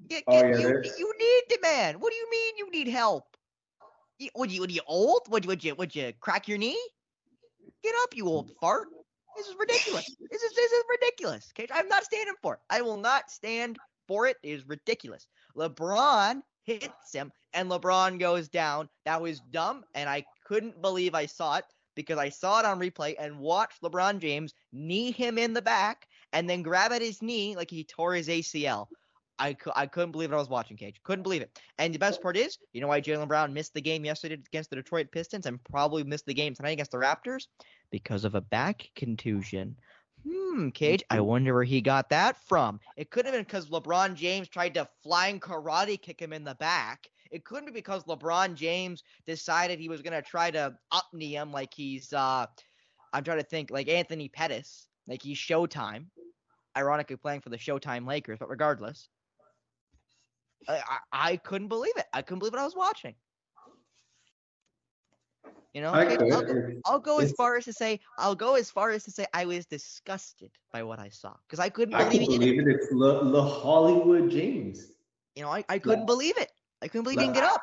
[0.09, 1.99] Y- Oh, yeah, you, you need the man.
[1.99, 3.37] What do you mean you need help?
[4.19, 5.21] You, would you would you old?
[5.29, 6.79] Would you would you would you crack your knee?
[7.83, 8.87] Get up, you old fart.
[9.37, 10.15] This is ridiculous.
[10.29, 11.51] This is this is ridiculous.
[11.57, 12.59] Okay, I'm not standing for it.
[12.69, 14.37] I will not stand for it.
[14.43, 15.27] It is ridiculous.
[15.55, 18.89] LeBron hits him and LeBron goes down.
[19.05, 22.77] That was dumb, and I couldn't believe I saw it because I saw it on
[22.77, 27.21] replay and watched LeBron James knee him in the back and then grab at his
[27.21, 28.87] knee like he tore his ACL.
[29.39, 30.99] I, cou- I couldn't believe what I was watching, Cage.
[31.03, 31.57] Couldn't believe it.
[31.77, 34.69] And the best part is, you know why Jaylen Brown missed the game yesterday against
[34.69, 37.47] the Detroit Pistons and probably missed the game tonight against the Raptors?
[37.89, 39.77] Because of a back contusion.
[40.29, 42.81] Hmm, Cage, I wonder where he got that from.
[42.97, 46.55] It couldn't have been because LeBron James tried to flying karate kick him in the
[46.55, 47.07] back.
[47.31, 51.51] It couldn't be because LeBron James decided he was gonna try to up knee him
[51.51, 52.45] like he's uh
[53.13, 56.05] I'm trying to think like Anthony Pettis, like he's Showtime.
[56.77, 59.09] Ironically playing for the Showtime Lakers, but regardless.
[60.69, 62.05] I, I, I couldn't believe it.
[62.13, 63.15] I couldn't believe what I was watching.
[65.73, 68.69] You know, I will go- I'll go as far as to say I'll go as
[68.69, 72.03] far as to say I was disgusted by what I saw because I couldn't I
[72.03, 72.27] believe it.
[72.27, 72.67] believe it.
[72.67, 74.93] It's Le, Le Hollywood James.
[75.35, 76.51] You know, I, I couldn't believe it.
[76.81, 77.61] I couldn't believe he didn't get up.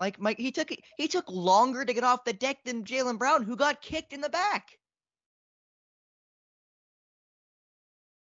[0.00, 3.44] Like Mike, he took he took longer to get off the deck than Jaylen Brown,
[3.44, 4.78] who got kicked in the back.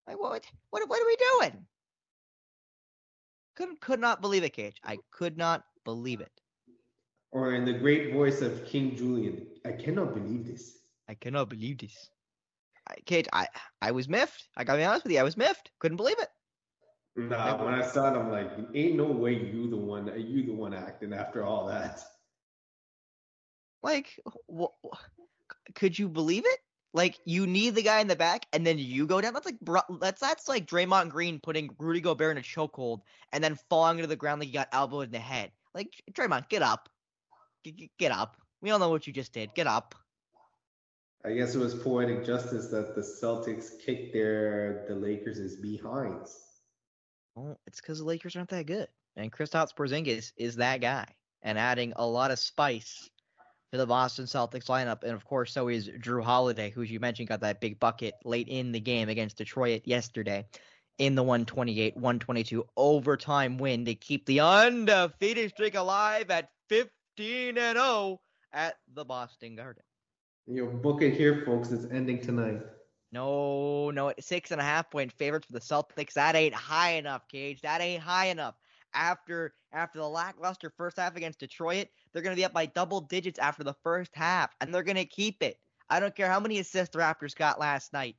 [0.07, 0.45] Like what?
[0.69, 0.87] What?
[0.89, 1.65] What are we doing?
[3.55, 4.77] Couldn't could not believe it, Cage.
[4.83, 6.31] I could not believe it.
[7.31, 10.79] Or in the great voice of King Julien, I cannot believe this.
[11.07, 12.09] I cannot believe this.
[12.89, 13.47] I Cage, I
[13.81, 14.49] I was miffed.
[14.57, 15.71] I gotta be honest with you, I was miffed.
[15.79, 16.29] Couldn't believe it.
[17.15, 20.53] Nah, when I saw it, I'm like, ain't no way you the one, you the
[20.53, 22.03] one acting after all that.
[23.83, 24.19] Like,
[24.51, 24.73] wh-
[25.75, 26.59] could you believe it?
[26.93, 29.33] Like, you need the guy in the back, and then you go down.
[29.33, 33.43] That's like, bro, that's that's like Draymond Green putting Rudy Gobert in a chokehold and
[33.43, 35.51] then falling to the ground like he got elbowed in the head.
[35.73, 36.89] Like, Draymond, get up,
[37.63, 38.37] G- get up.
[38.61, 39.53] We all know what you just did.
[39.55, 39.95] Get up.
[41.25, 46.52] I guess it was poetic justice that the Celtics kicked their the Lakers' is behinds.
[47.35, 51.05] Well, it's because the Lakers aren't that good, and Kristaps Porzingis is that guy,
[51.41, 53.09] and adding a lot of spice
[53.71, 56.99] to the Boston Celtics lineup, and of course, so is Jrue Holiday, who, as you
[56.99, 60.45] mentioned, got that big bucket late in the game against Detroit yesterday
[60.99, 68.21] in the 128-122 overtime win to keep the undefeated streak alive at 15 and 0
[68.53, 69.81] at the Boston Garden.
[70.45, 71.71] You know, book it here, folks.
[71.71, 72.61] It's ending tonight.
[73.13, 76.13] No, no, six and a half point favorites for the Celtics.
[76.13, 77.61] That ain't high enough, Cage.
[77.61, 78.55] That ain't high enough.
[78.95, 83.37] After after the lackluster first half against Detroit, they're gonna be up by double digits
[83.37, 85.59] after the first half, and they're gonna keep it.
[85.91, 88.15] I don't care how many assists the Raptors got last night.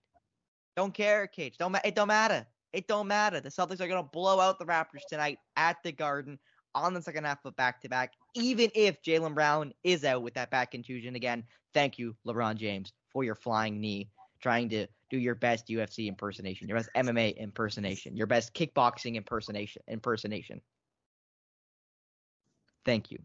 [0.76, 1.57] Don't care, Cage.
[1.59, 2.46] Don't it don't matter.
[2.72, 3.40] It don't matter.
[3.40, 6.38] The Celtics are gonna blow out the Raptors tonight at the Garden
[6.76, 10.35] on the second half of back to back, even if Jaylen Brown is out with
[10.35, 11.42] that back contusion again.
[11.72, 14.09] Thank you, LeBron James, for your flying knee
[14.44, 19.83] trying to do your best UFC impersonation, your best MMA impersonation, your best kickboxing impersonation
[19.88, 20.61] impersonation.
[22.85, 23.18] Thank you.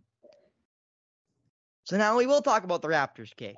[1.84, 3.58] So now we will talk about the Raptors, Cage.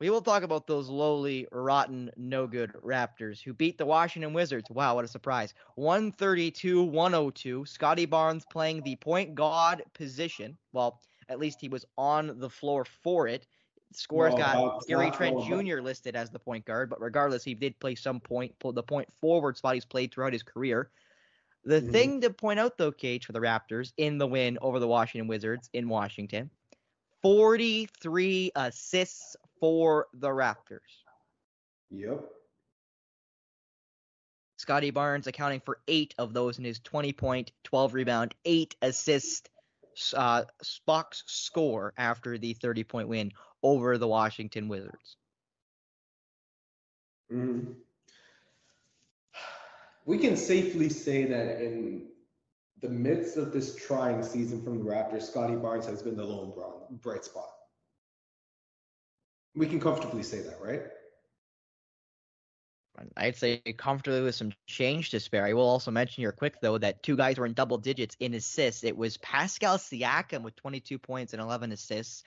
[0.00, 4.68] We will talk about those lowly, rotten, no good Raptors who beat the Washington Wizards.
[4.70, 5.54] Wow, what a surprise.
[5.76, 7.64] 132 102.
[7.64, 10.58] Scottie Barnes playing the point guard position.
[10.74, 13.46] Well, at least he was on the floor for it.
[13.92, 15.80] Scores Well, got Gary Trent Jr.
[15.80, 19.56] listed as the point guard, but regardless, he did play some point, the point forward
[19.56, 20.90] spot he's played throughout his career.
[21.64, 21.92] The Mhm.
[21.92, 25.26] thing to point out, though, Cage, for the Raptors in the win over the Washington
[25.26, 26.50] Wizards in Washington
[27.22, 31.02] 43 assists for the Raptors.
[31.90, 32.24] Yep.
[34.58, 39.50] Scottie Barnes accounting for eight of those in his 20 point, 12 rebound, eight assist
[40.14, 40.44] uh,
[40.86, 45.16] box score after the 30 point win over the Washington Wizards.
[47.30, 47.72] hmm
[50.06, 52.08] We can safely say that in
[52.80, 56.52] the midst of this trying season from the Raptors, Scottie Barnes has been the lone
[57.02, 57.50] bright spot.
[59.54, 60.82] We can comfortably say that, right?
[63.16, 65.44] I'd say comfortably with some change to spare.
[65.44, 68.34] I will also mention here quick though that two guys were in double digits in
[68.34, 68.84] assists.
[68.84, 72.24] It was Pascal Siakam with 22 points and 11 assists,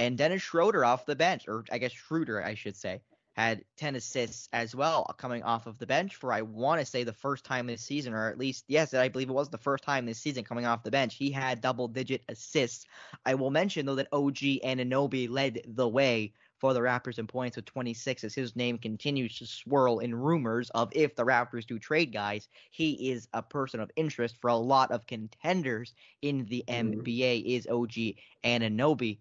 [0.00, 3.02] and Dennis Schroeder off the bench, or I guess Schroeder, I should say,
[3.36, 7.04] had 10 assists as well coming off of the bench for I want to say
[7.04, 9.84] the first time this season, or at least yes, I believe it was the first
[9.84, 11.16] time this season coming off the bench.
[11.16, 12.86] He had double digit assists.
[13.24, 17.56] I will mention though that OG Anunoby led the way for the Raptors in points
[17.56, 21.78] with 26 as his name continues to swirl in rumors of if the Raptors do
[21.78, 26.64] trade guys, he is a person of interest for a lot of contenders in the
[26.70, 27.10] Mhm.
[27.10, 29.20] NBA is OG and Anunoby.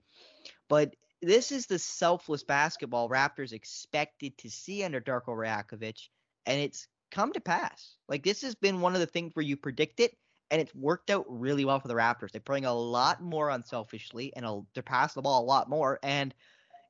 [0.69, 6.07] But this is the selfless basketball Raptors expected to see under Darko Rajakovic,
[6.45, 7.95] and it's come to pass.
[8.07, 10.15] Like this has been one of the things where you predict it,
[10.51, 12.31] and it's worked out really well for the Raptors.
[12.31, 15.99] They're playing a lot more unselfishly, and a, they're passing the ball a lot more.
[16.03, 16.33] And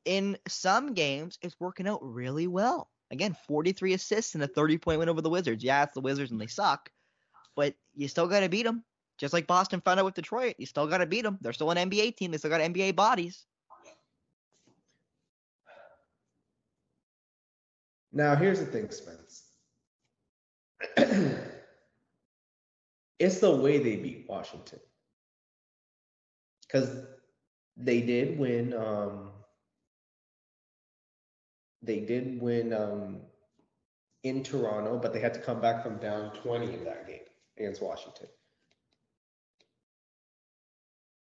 [0.06, 2.90] in some games, it's working out really well.
[3.12, 5.64] Again, 43 assists and a 30 point win over the Wizards.
[5.64, 6.92] Yeah, it's the Wizards and they suck,
[7.56, 8.84] but you still got to beat them.
[9.18, 11.38] Just like Boston found out with Detroit, you still got to beat them.
[11.42, 12.32] They're still an NBA team.
[12.32, 13.46] They still got NBA bodies.
[18.12, 19.44] Now, here's the thing, Spence.
[23.20, 24.80] it's the way they beat Washington.
[26.66, 27.06] Because
[27.78, 28.74] they did win.
[28.74, 29.32] Um,
[31.82, 33.22] they did win um,
[34.24, 37.20] in Toronto, but they had to come back from down 20 in that game
[37.58, 38.28] against Washington.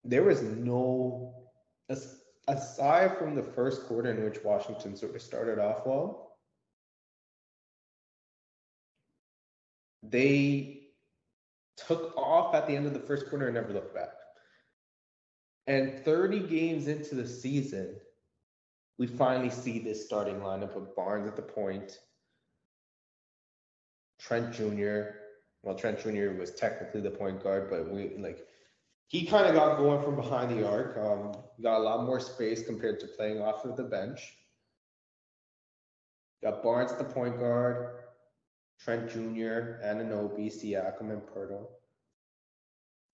[0.04, 1.50] There was no,
[1.90, 6.27] as- aside from the first quarter in which Washington sort of started off well,
[10.10, 10.82] they
[11.78, 14.10] took off at the end of the first quarter and never looked back.
[15.68, 17.96] And 30 games into the season,
[18.98, 22.00] we finally see this starting lineup of Barnes at the point,
[24.20, 25.02] Trent Jr.
[25.64, 26.32] Well, Trent Jr.
[26.40, 28.40] was technically the point guard, but we like
[29.08, 30.98] he kind of got going from behind the arc.
[30.98, 34.22] Um, got a lot more space compared to playing off of the bench.
[36.44, 38.00] Got Barnes at the point guard,
[38.80, 41.68] Trent Jr., Anunoby, Siakam, and Poeltl.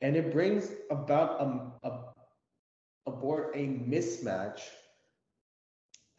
[0.01, 2.13] And it brings about a, a,
[3.07, 4.61] aboard a mismatch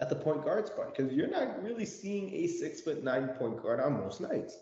[0.01, 3.63] at the point guard spot because you're not really seeing a six foot nine point
[3.63, 4.57] guard on most nights.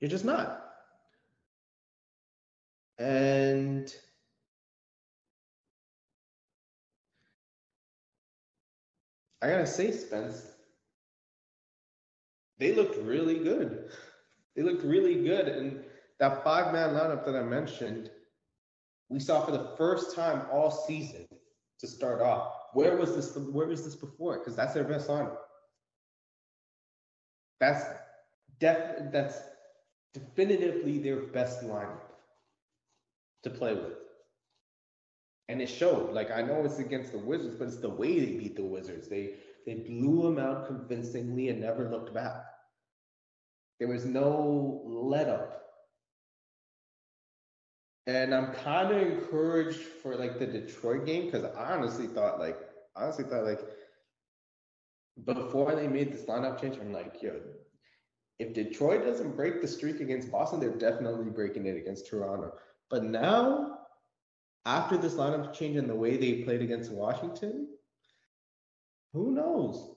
[0.00, 0.60] You're just not.
[2.98, 3.92] And
[9.42, 10.53] I gotta say, Spence,
[12.58, 13.90] they looked really good.
[14.56, 15.48] They looked really good.
[15.48, 15.84] And
[16.20, 18.10] that five man lineup that I mentioned,
[19.08, 21.26] we saw for the first time all season
[21.80, 22.52] to start off.
[22.72, 23.36] Where was this?
[23.36, 24.38] Where was this before?
[24.38, 25.36] Because that's their best lineup.
[27.60, 27.84] That's
[28.60, 29.38] def, That's
[30.12, 32.00] definitively their best lineup
[33.42, 33.94] to play with.
[35.48, 36.12] And it showed.
[36.12, 39.08] Like I know it's against the Wizards, but it's the way they beat the Wizards.
[39.08, 39.34] They
[39.66, 42.44] they blew them out convincingly and never looked back.
[43.78, 45.62] There was no let up.
[48.06, 52.58] And I'm kind of encouraged for like the Detroit game because I honestly thought like
[52.94, 53.60] honestly thought like
[55.24, 57.40] before they made this lineup change, I'm like, yo,
[58.38, 62.52] if Detroit doesn't break the streak against Boston, they're definitely breaking it against Toronto.
[62.90, 63.78] But now,
[64.66, 67.68] after this lineup change and the way they played against Washington,
[69.14, 69.92] who knows?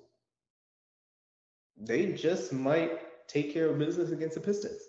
[1.76, 4.82] They just might take care of business against the Pistons.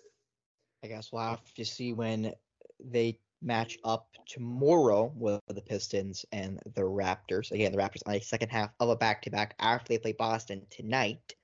[0.84, 2.32] I guess we'll have to see when
[2.78, 7.50] they match up tomorrow with the Pistons and the Raptors.
[7.50, 10.12] Again, the Raptors on a second half of a back to back after they play
[10.12, 11.34] Boston tonight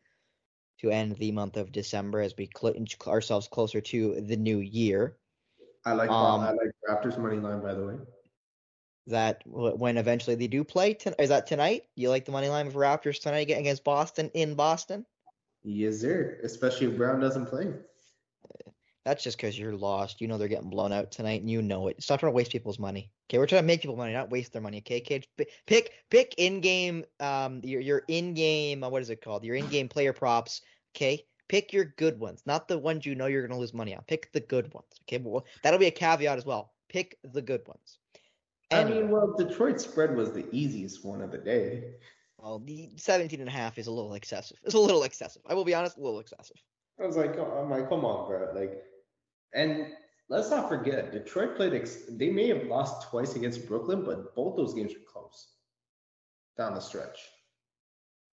[0.80, 4.58] to end the month of December as we cl- inch ourselves closer to the new
[4.58, 5.16] year.
[5.86, 7.94] I like um, I like Raptors money line by the way.
[9.06, 11.84] That when eventually they do play, to, is that tonight?
[11.94, 15.04] You like the money line for Raptors tonight against Boston in Boston?
[15.62, 16.38] Yes, sir.
[16.42, 17.72] Especially if Brown doesn't play.
[19.04, 20.20] That's just because you're lost.
[20.20, 22.02] You know they're getting blown out tonight, and you know it.
[22.02, 23.10] Stop trying to waste people's money.
[23.28, 24.78] Okay, we're trying to make people money, not waste their money.
[24.78, 25.28] Okay, Cage.
[25.66, 29.44] Pick pick in game um your your in game uh, what is it called?
[29.44, 30.62] Your in game player props.
[30.96, 34.02] Okay, pick your good ones, not the ones you know you're gonna lose money on.
[34.04, 34.86] Pick the good ones.
[35.02, 36.72] Okay, well that'll be a caveat as well.
[36.88, 37.98] Pick the good ones.
[38.70, 41.84] Anyway, I mean, well, Detroit spread was the easiest one of the day.
[42.38, 44.58] Well, the 17 and a half is a little excessive.
[44.64, 45.42] It's a little excessive.
[45.46, 46.56] I will be honest, a little excessive.
[47.00, 48.52] I was like, oh, I'm like, come on, bro.
[48.54, 48.82] Like,
[49.54, 49.88] and
[50.28, 51.74] let's not forget, Detroit played.
[51.74, 55.48] Ex- they may have lost twice against Brooklyn, but both those games were close
[56.56, 57.18] down the stretch.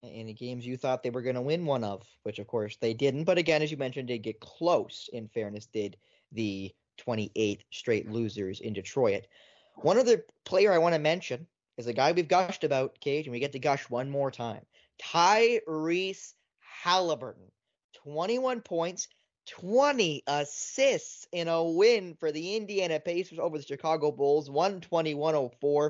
[0.03, 2.93] Any games you thought they were going to win one of, which of course they
[2.93, 3.25] didn't.
[3.25, 5.09] But again, as you mentioned, did get close.
[5.13, 5.95] In fairness, did
[6.31, 9.27] the 28 straight losers in Detroit.
[9.81, 13.31] One other player I want to mention is a guy we've gushed about, Cage, and
[13.31, 14.61] we get to gush one more time.
[15.01, 16.33] Tyrese
[16.83, 17.51] Halliburton,
[18.03, 19.07] 21 points,
[19.49, 25.89] 20 assists in a win for the Indiana Pacers over the Chicago Bulls, 120-104.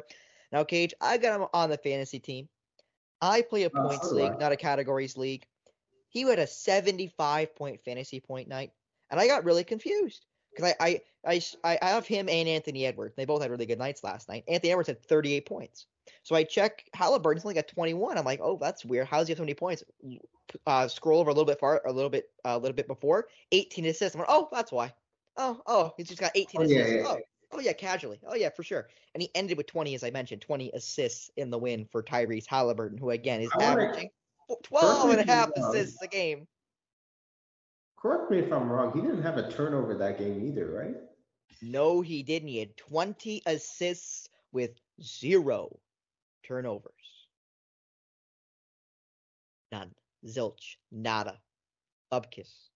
[0.54, 2.48] Now, Cage, I got him on the fantasy team.
[3.22, 5.46] I play a oh, points oh, league, not a categories league.
[6.08, 8.72] He had a 75 point fantasy point night,
[9.10, 13.16] and I got really confused because I, I I I have him and Anthony Edwards.
[13.16, 14.44] They both had really good nights last night.
[14.48, 15.86] Anthony Edwards had 38 points.
[16.24, 18.18] So I check Halliburton, he's only got 21.
[18.18, 19.08] I'm like, oh, that's weird.
[19.08, 19.84] How does he have so many points?
[20.68, 23.28] Uh, scroll over a little bit far, a little bit, a uh, little bit before,
[23.52, 24.16] 18 assists.
[24.16, 24.94] I'm like, oh, that's why.
[25.38, 26.92] Oh, oh, he's just got 18 oh, assists.
[26.92, 27.04] Yeah, yeah.
[27.08, 27.20] Oh,
[27.54, 28.20] oh yeah, casually.
[28.28, 28.88] Oh yeah, for sure.
[29.14, 32.46] And he ended with 20, as I mentioned, 20 assists in the win for Tyrese
[32.48, 34.10] Halliburton, who again is averaging
[34.64, 36.48] 12 and a half assists a game.
[38.02, 38.92] Correct me if I'm wrong.
[38.94, 40.96] He didn't have a turnover that game either, right?
[41.62, 42.48] No, he didn't.
[42.48, 45.80] He had 20 assists with zero
[46.44, 46.92] turnovers.
[49.72, 49.92] None.
[50.26, 50.78] Zilch.
[50.92, 51.40] Nada.
[52.12, 52.70] Upkiss.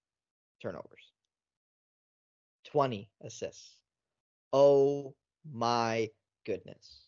[0.61, 1.11] Turnovers.
[2.65, 3.77] 20 assists.
[4.53, 5.15] Oh
[5.51, 6.09] my
[6.45, 7.05] goodness.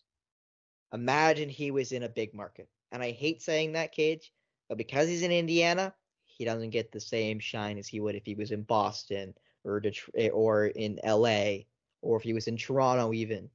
[0.92, 2.68] Imagine he was in a big market.
[2.90, 4.32] And I hate saying that, Cage,
[4.68, 5.94] but because he's in Indiana,
[6.38, 9.34] he doesn't get the same shine as he would if he was in Boston
[9.64, 11.64] or Detroit eh, or in LA
[12.00, 13.50] or if he was in Toronto even.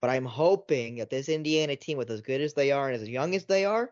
[0.00, 3.08] But I'm hoping that this Indiana team, with as good as they are and as
[3.08, 3.90] young as they are,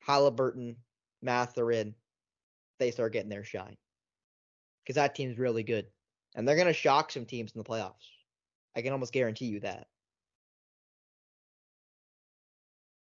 [0.00, 0.76] Halliburton,
[1.22, 1.94] Mathurin,
[2.78, 3.76] they start getting their shine.
[4.84, 5.86] Because that team's really good.
[6.36, 8.06] And they're going to shock some teams in the playoffs.
[8.76, 9.88] I can almost guarantee you that.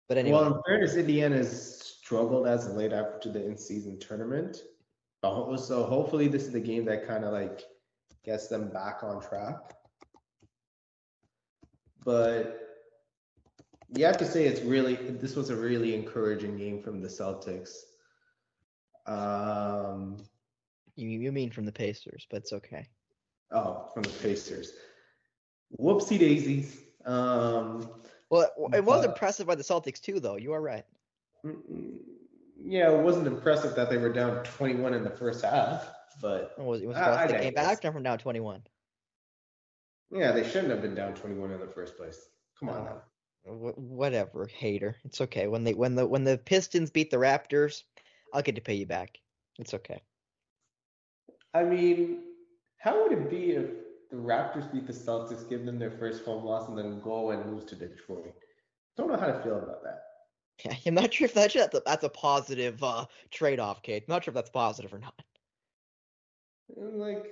[0.08, 0.38] But anyway.
[0.38, 1.79] Well, in fairness, Indiana's
[2.10, 4.64] struggled as late after the in-season tournament.
[5.22, 7.62] So hopefully this is the game that kind of like
[8.24, 9.76] gets them back on track.
[12.04, 12.58] But
[13.96, 17.70] you have to say it's really this was a really encouraging game from the Celtics.
[19.06, 20.16] Um,
[20.96, 22.88] You you mean from the Pacers, but it's okay.
[23.52, 24.72] oh, from the Pacers.
[25.78, 26.76] Whoopsie daisies.
[27.04, 27.88] Um,
[28.30, 30.36] Well, it- was But- impressive by the Celtics too, though.
[30.36, 30.84] You are right.
[31.44, 31.98] Mm,
[32.62, 35.88] yeah, it wasn't impressive that they were down 21 in the first half,
[36.20, 37.26] but It was it was I- I.
[37.26, 38.62] They came back from down 21.
[40.12, 42.28] yeah, they shouldn't have been down 21 in the first place.
[42.58, 43.02] Come on now.
[43.44, 44.96] Wh- whatever, hater.
[45.04, 45.46] It's okay.
[45.46, 47.84] When they when the when the Pistons beat the Raptors,
[48.32, 49.18] I'll get to pay you back.
[49.58, 50.02] It's okay.
[51.54, 52.22] I mean,
[52.78, 53.66] how would it be if
[54.10, 57.52] the Raptors beat the Celtics, give them their first home loss, and then go and
[57.52, 58.34] lose to Detroit?
[58.96, 60.02] Don't know how to feel about that.
[60.64, 64.04] Yeah, I'm not sure if that's that's a, that's a positive uh, trade-off, Kate.
[64.06, 65.14] I'm not sure if that's positive or not.
[66.76, 67.26] And, like,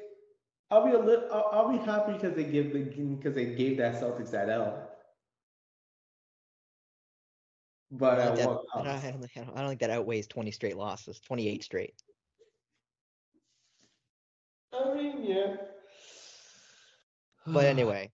[0.70, 3.78] I'll be a little, I'll, I'll be happy because they give the because they gave
[3.78, 4.88] that Celtics that L.
[7.90, 8.86] But I, at think that, I, don't.
[8.86, 11.94] I, don't think, I don't I don't think that outweighs 20 straight losses, 28 straight.
[14.74, 15.56] I mean, yeah.
[17.46, 18.10] But anyway,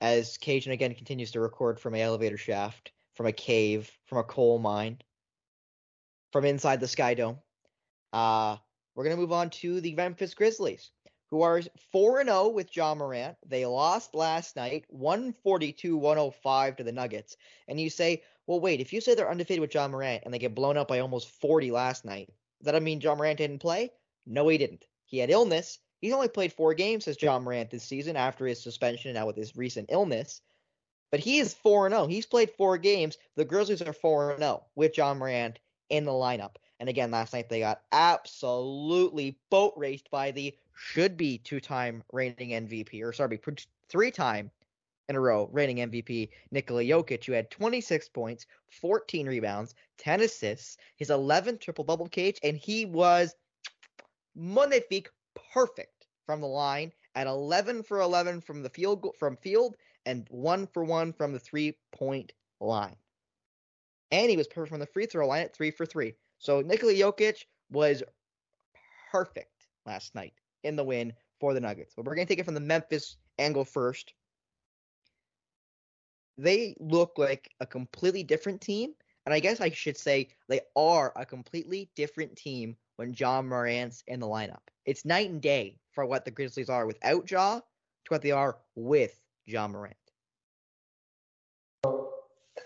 [0.00, 4.22] as Kajan again continues to record from an elevator shaft, from a cave, from a
[4.22, 4.96] coal mine,
[6.30, 7.36] from inside the Sky Dome,
[8.12, 8.56] uh,
[8.94, 10.92] we're gonna move on to the Memphis Grizzlies,
[11.26, 11.60] who are
[11.90, 13.36] four and zero with Ja Morant.
[13.44, 17.36] They lost last night, 142-105 to the Nuggets.
[17.66, 20.38] And you say, well, wait, if you say they're undefeated with Ja Morant and they
[20.38, 22.28] get blown up by almost 40 last night,
[22.62, 23.90] does that mean Ja Morant didn't play?
[24.26, 24.84] No, he didn't.
[25.06, 25.80] He had illness.
[26.00, 29.26] He's only played four games as Ja Morant this season after his suspension and now
[29.26, 30.40] with his recent illness.
[31.10, 32.06] But he is 4 0.
[32.06, 33.16] He's played four games.
[33.34, 36.56] The Grizzlies are 4 0 with Ja Morant in the lineup.
[36.80, 42.04] And again, last night they got absolutely boat raced by the should be two time
[42.12, 43.40] reigning MVP, or sorry,
[43.88, 44.50] three time
[45.08, 50.76] in a row reigning MVP Nikola Jokic, who had 26 points, 14 rebounds, 10 assists,
[50.96, 53.34] his 11th triple double cage, and he was
[54.36, 55.10] magnifique,
[55.52, 59.76] perfect from the line at 11 for 11 from the field from field
[60.08, 62.96] and one for one from the three point line.
[64.10, 66.14] And he was perfect from the free throw line at three for three.
[66.38, 68.02] So Nikola Jokic was
[69.12, 70.32] perfect last night
[70.64, 71.92] in the win for the Nuggets.
[71.94, 74.14] But we're going to take it from the Memphis angle first.
[76.38, 78.94] They look like a completely different team.
[79.26, 84.02] And I guess I should say they are a completely different team when Ja Morant's
[84.06, 84.62] in the lineup.
[84.86, 88.56] It's night and day for what the Grizzlies are without Ja to what they are
[88.74, 89.97] with Ja Morant.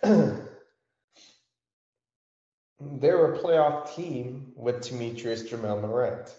[2.81, 6.35] They're a playoff team with Temetrius Jamel Morant.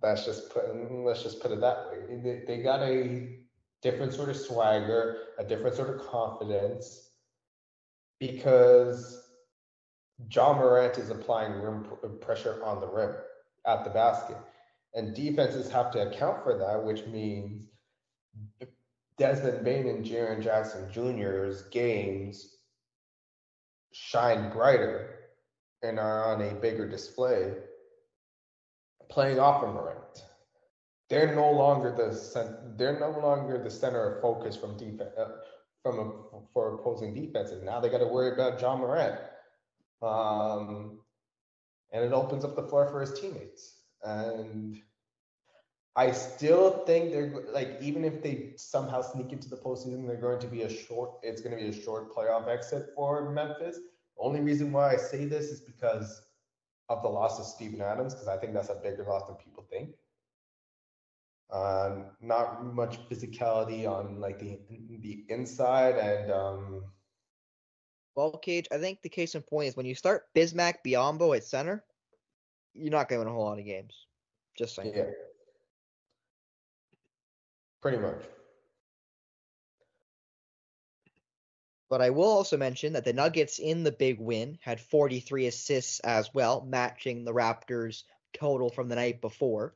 [0.00, 0.64] That's just put.
[0.92, 2.16] Let's just put it that way.
[2.22, 3.38] They, they got a
[3.82, 7.10] different sort of swagger, a different sort of confidence,
[8.20, 9.22] because
[10.30, 13.14] Ja Morant is applying rim pr- pressure on the rim
[13.66, 14.36] at the basket,
[14.94, 17.66] and defenses have to account for that, which means
[19.20, 22.56] Desmond Bane and Jaren Jackson Jr.'s games
[23.92, 25.10] shine brighter
[25.82, 27.52] and are on a bigger display
[29.10, 30.24] playing off of Morant.
[31.10, 35.32] They're no longer the cent- they're no longer the center of focus from defense uh,
[35.82, 37.62] from a, for opposing defenses.
[37.62, 39.20] Now they got to worry about Ja Morant,
[40.00, 40.98] um,
[41.92, 43.82] and it opens up the floor for his teammates.
[44.02, 44.80] And
[45.96, 50.38] I still think they're like even if they somehow sneak into the postseason, they're going
[50.40, 51.14] to be a short.
[51.22, 53.76] It's going to be a short playoff exit for Memphis.
[53.76, 56.22] The only reason why I say this is because
[56.88, 59.64] of the loss of Steven Adams, because I think that's a bigger loss than people
[59.68, 59.90] think.
[61.52, 64.60] Um, not much physicality on like the
[65.00, 66.84] the inside, and um,
[68.14, 71.42] Well, Cage, I think the case in point is when you start Bismack Biyombo at
[71.42, 71.82] center,
[72.74, 74.06] you're not going to win a whole lot of games.
[74.56, 74.92] Just saying.
[74.94, 75.10] yeah,
[77.80, 78.22] pretty much.
[81.88, 85.98] But I will also mention that the Nuggets in the big win had 43 assists
[86.00, 89.74] as well, matching the Raptors' total from the night before.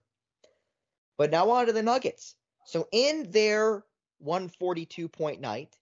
[1.19, 2.37] But now on to the Nuggets.
[2.67, 3.85] So in their
[4.19, 5.77] 142 point night,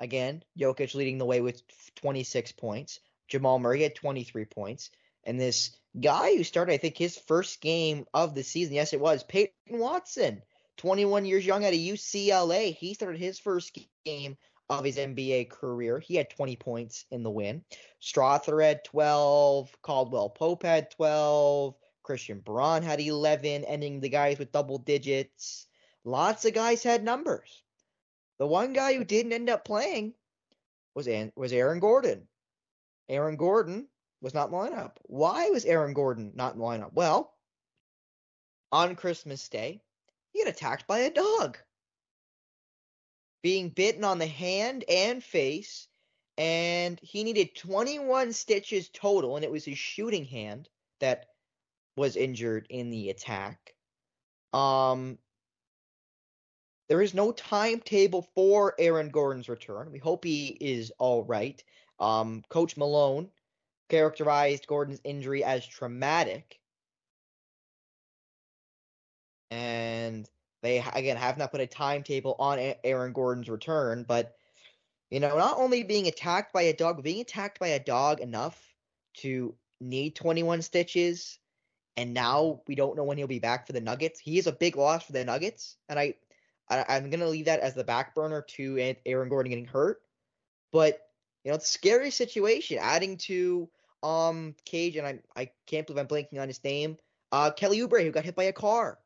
[0.00, 1.62] again, Jokic leading the way with
[1.96, 2.98] 26 points.
[3.28, 4.90] Jamal Murray had 23 points.
[5.22, 9.00] And this guy who started, I think, his first game of the season, yes, it
[9.00, 10.42] was Peyton Watson,
[10.80, 12.74] 21 years young out of UCLA.
[12.74, 14.38] He started his first game
[14.70, 15.98] of his NBA career.
[15.98, 17.62] He had 20 points in the win.
[18.00, 19.76] Strawther had 12.
[19.82, 21.74] Caldwell Pope had 12.
[22.02, 25.66] Christian Braun had 11, ending the guys with double digits.
[26.04, 27.62] Lots of guys had numbers.
[28.38, 30.14] The one guy who didn't end up playing
[30.94, 31.06] was
[31.36, 32.26] was Aaron Gordon.
[33.10, 33.86] Aaron Gordon
[34.22, 34.92] was not in the lineup.
[35.02, 36.94] Why was Aaron Gordon not in the lineup?
[36.94, 37.34] Well,
[38.72, 39.82] on Christmas Day,
[40.32, 41.58] he got attacked by a dog.
[43.42, 45.88] Being bitten on the hand and face,
[46.36, 50.68] and he needed 21 stitches total, and it was his shooting hand
[51.00, 51.26] that
[51.96, 53.74] was injured in the attack.
[54.52, 55.18] Um,
[56.88, 59.92] there is no timetable for Aaron Gordon's return.
[59.92, 61.62] We hope he is all right.
[61.98, 63.30] Um, Coach Malone
[63.88, 66.59] characterized Gordon's injury as traumatic.
[69.50, 70.28] And
[70.62, 74.04] they, again, have not put a timetable on Aaron Gordon's return.
[74.06, 74.36] But,
[75.10, 78.58] you know, not only being attacked by a dog, being attacked by a dog enough
[79.18, 81.38] to need 21 stitches.
[81.96, 84.20] And now we don't know when he'll be back for the Nuggets.
[84.20, 85.76] He is a big loss for the Nuggets.
[85.88, 86.14] And I,
[86.68, 90.00] I am to leave that as the back burner to Aaron Gordon getting hurt.
[90.72, 91.00] But,
[91.44, 92.78] you know, it's a scary situation.
[92.80, 93.68] Adding to
[94.02, 96.96] um Cage, and I I can't believe I'm blanking on his name.
[97.32, 98.98] Uh, Kelly Oubre, who got hit by a car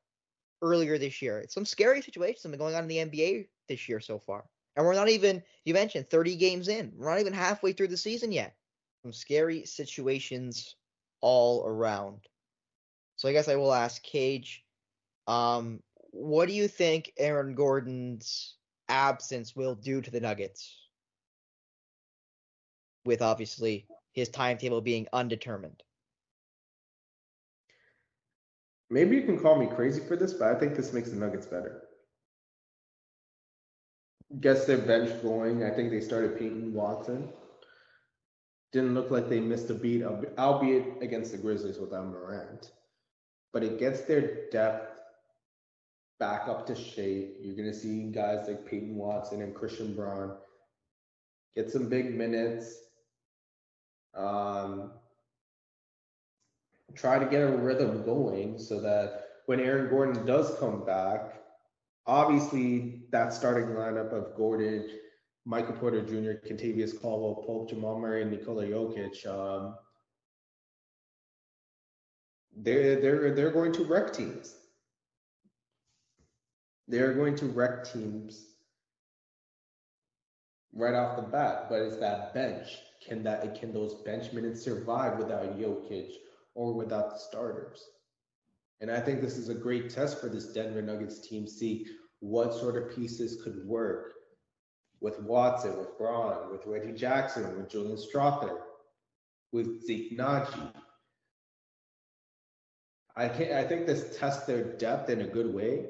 [0.64, 1.38] earlier this year.
[1.38, 4.44] It's some scary situations have been going on in the NBA this year so far.
[4.76, 6.92] And we're not even, you mentioned 30 games in.
[6.96, 8.56] We're not even halfway through the season yet.
[9.02, 10.74] Some scary situations
[11.20, 12.20] all around.
[13.16, 14.64] So I guess I will ask Cage,
[15.26, 18.56] um, what do you think Aaron Gordon's
[18.88, 20.76] absence will do to the Nuggets?
[23.04, 25.82] With obviously his timetable being undetermined.
[28.90, 31.46] Maybe you can call me crazy for this, but I think this makes the Nuggets
[31.46, 31.82] better.
[34.40, 35.64] Gets their bench going.
[35.64, 37.28] I think they started Peyton Watson.
[38.72, 42.72] Didn't look like they missed a beat, albeit against the Grizzlies without Morant.
[43.52, 45.00] But it gets their depth
[46.18, 47.36] back up to shape.
[47.40, 50.36] You're going to see guys like Peyton Watson and Christian Braun
[51.54, 52.78] get some big minutes
[54.14, 54.92] um,
[56.94, 61.42] try to get a rhythm going so that when Aaron Gordon does come back,
[62.06, 64.88] obviously that starting lineup of Gordon,
[65.44, 69.74] Michael Porter Jr., Kentavious Caldwell Pope, Jamal Murray, and Nikola Jokic, um,
[72.56, 74.54] they're they're they're going to wreck teams.
[76.86, 78.46] They're going to wreck teams
[80.72, 85.18] right off the bat, but it's that bench can that can those bench minutes survive
[85.18, 86.12] without Jokic
[86.54, 87.82] or without the starters?
[88.80, 91.46] And I think this is a great test for this Denver Nuggets team.
[91.46, 91.86] See
[92.20, 94.14] what sort of pieces could work
[95.00, 98.58] with Watson, with Braun, with Reggie Jackson, with Julian Strawther,
[99.52, 100.72] with Zeke Nnaji.
[103.16, 105.86] I can I think this tests their depth in a good way.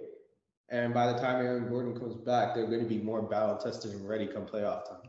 [0.71, 3.93] And by the time Aaron Gordon comes back, they're going to be more battle tested
[3.93, 5.09] and ready come playoff time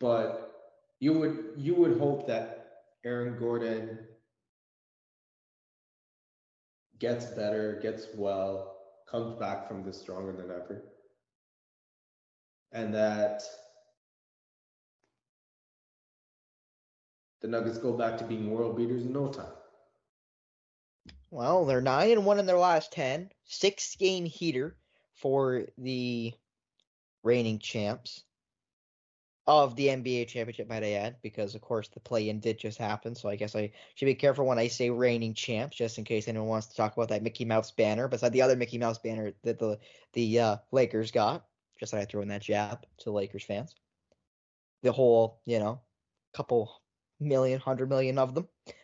[0.00, 2.59] but you would you would hope that
[3.04, 3.98] Aaron Gordon
[6.98, 8.76] gets better, gets well,
[9.10, 10.84] comes back from this stronger than ever.
[12.72, 13.42] And that
[17.40, 19.52] the Nuggets go back to being world beaters in no time.
[21.30, 24.76] Well, they're nine and one in their last ten, six game heater
[25.14, 26.34] for the
[27.22, 28.24] reigning champs
[29.50, 33.16] of the NBA championship, might I add, because of course the play-in did just happen.
[33.16, 36.28] So I guess I should be careful when I say reigning champs, just in case
[36.28, 39.32] anyone wants to talk about that Mickey Mouse banner, beside the other Mickey Mouse banner
[39.42, 39.78] that the
[40.12, 41.44] the uh, Lakers got.
[41.80, 43.74] Just thought I'd throw in that jab to Lakers fans.
[44.82, 45.80] The whole, you know,
[46.32, 46.80] couple
[47.18, 48.46] million, hundred million of them.
[48.66, 48.74] And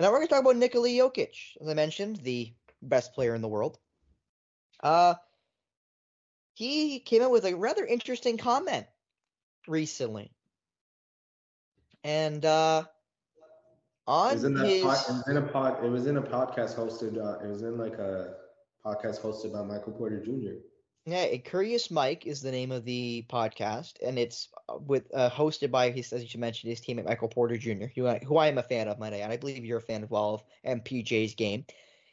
[0.00, 2.52] now we're gonna talk about Nikola Jokic, as I mentioned, the
[2.82, 3.78] best player in the world.
[4.82, 5.14] Uh,
[6.54, 8.86] he came out with a rather interesting comment
[9.68, 10.32] recently.
[12.04, 12.84] And uh
[14.06, 16.22] on it was in his pod, it was in a pod it was in a
[16.22, 18.34] podcast hosted uh, it was in like a
[18.84, 20.60] podcast hosted by Michael Porter Jr.
[21.04, 25.70] Yeah, Curious Mike is the name of the podcast, and it's uh, with uh, hosted
[25.70, 28.58] by his, as you mentioned, his teammate Michael Porter Jr., who I, who I am
[28.58, 29.30] a fan of, my I add.
[29.30, 31.64] I believe you're a fan as well of MPJ's game.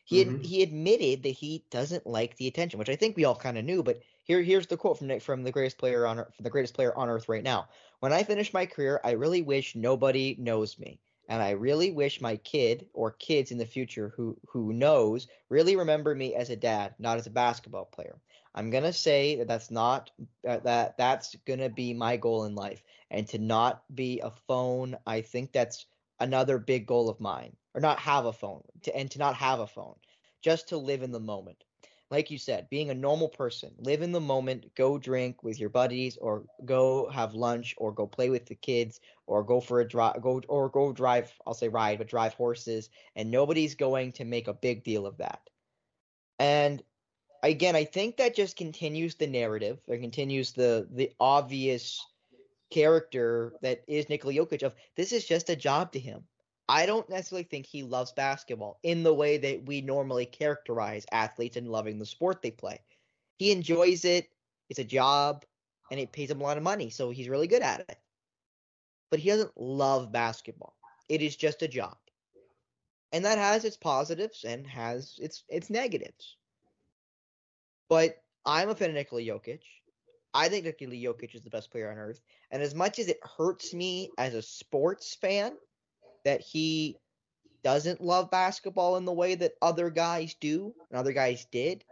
[0.06, 0.42] He mm-hmm.
[0.42, 3.66] he admitted that he doesn't like the attention, which I think we all kind of
[3.66, 6.74] knew, but here, here's the quote from Nick from the greatest player on the greatest
[6.74, 7.68] player on earth right now.
[8.00, 11.00] When I finish my career, I really wish nobody knows me,
[11.30, 15.76] and I really wish my kid or kids in the future who who knows really
[15.76, 18.20] remember me as a dad, not as a basketball player.
[18.56, 20.10] I'm gonna say that that's not
[20.48, 24.98] uh, that that's gonna be my goal in life, and to not be a phone.
[25.06, 25.86] I think that's
[26.20, 29.60] another big goal of mine, or not have a phone, to and to not have
[29.60, 29.96] a phone,
[30.42, 31.64] just to live in the moment.
[32.12, 35.70] Like you said, being a normal person, live in the moment, go drink with your
[35.70, 39.88] buddies, or go have lunch, or go play with the kids, or go for a
[39.88, 41.34] drive, go or go drive.
[41.48, 45.18] I'll say ride, but drive horses, and nobody's going to make a big deal of
[45.18, 45.50] that.
[46.38, 46.84] And
[47.42, 52.06] again, I think that just continues the narrative, or continues the the obvious
[52.70, 56.24] character that is Nikola Jokic of this is just a job to him.
[56.68, 61.58] I don't necessarily think he loves basketball in the way that we normally characterize athletes
[61.58, 62.80] and loving the sport they play.
[63.38, 64.30] He enjoys it.
[64.70, 65.46] It's a job
[65.92, 68.00] and it pays him a lot of money, so he's really good at it.
[69.12, 70.76] But he doesn't love basketball.
[71.08, 71.98] It is just a job.
[73.12, 76.36] And that has its positives and has its its negatives.
[77.88, 79.62] But I'm a fan of Nikola Jokic.
[80.34, 82.20] I think Nikola Jokic is the best player on earth.
[82.50, 85.54] And as much as it hurts me as a sports fan
[86.26, 86.98] that he
[87.64, 91.84] doesn't love basketball in the way that other guys do and other guys did,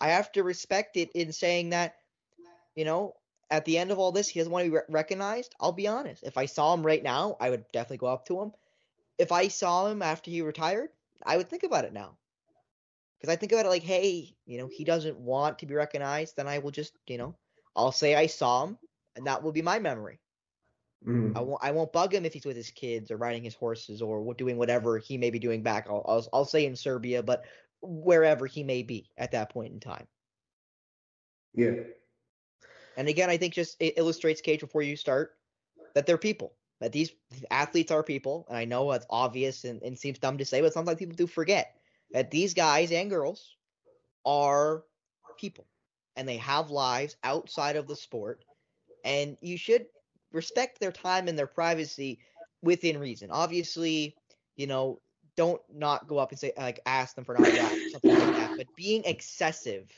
[0.00, 1.94] I have to respect it in saying that,
[2.76, 3.14] you know,
[3.50, 5.54] at the end of all this, he doesn't want to be re- recognized.
[5.60, 6.22] I'll be honest.
[6.22, 8.52] If I saw him right now, I would definitely go up to him.
[9.18, 10.88] If I saw him after he retired,
[11.24, 12.16] I would think about it now.
[13.20, 16.36] Because I think about it like, hey, you know, he doesn't want to be recognized,
[16.36, 17.36] then I will just, you know,
[17.76, 18.78] I'll say I saw him,
[19.14, 20.18] and that will be my memory.
[21.06, 21.36] Mhm.
[21.36, 24.02] I won't I won't bug him if he's with his kids or riding his horses
[24.02, 25.86] or doing whatever he may be doing back.
[25.88, 27.44] I'll, I'll I'll say in Serbia, but
[27.80, 30.06] wherever he may be at that point in time.
[31.54, 31.72] Yeah.
[32.96, 35.38] And again, I think just it illustrates Cage before you start
[35.94, 36.54] that they're people.
[36.80, 37.12] That these
[37.50, 40.72] athletes are people, and I know it's obvious and, and seems dumb to say, but
[40.72, 41.76] sometimes people do forget
[42.12, 43.56] that these guys and girls
[44.24, 44.84] are
[45.38, 45.66] people,
[46.16, 48.44] and they have lives outside of the sport,
[49.04, 49.86] and you should
[50.32, 52.18] respect their time and their privacy
[52.62, 53.30] within reason.
[53.30, 54.16] Obviously,
[54.56, 55.00] you know,
[55.36, 58.36] don't not go up and say like ask them for an autograph or something like
[58.36, 58.56] that.
[58.56, 59.90] But being excessive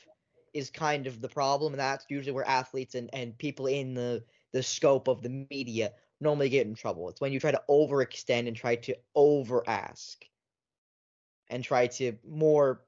[0.53, 4.23] is kind of the problem, and that's usually where athletes and, and people in the
[4.53, 7.09] the scope of the media normally get in trouble.
[7.09, 10.25] It's when you try to overextend and try to over ask
[11.49, 12.81] and try to more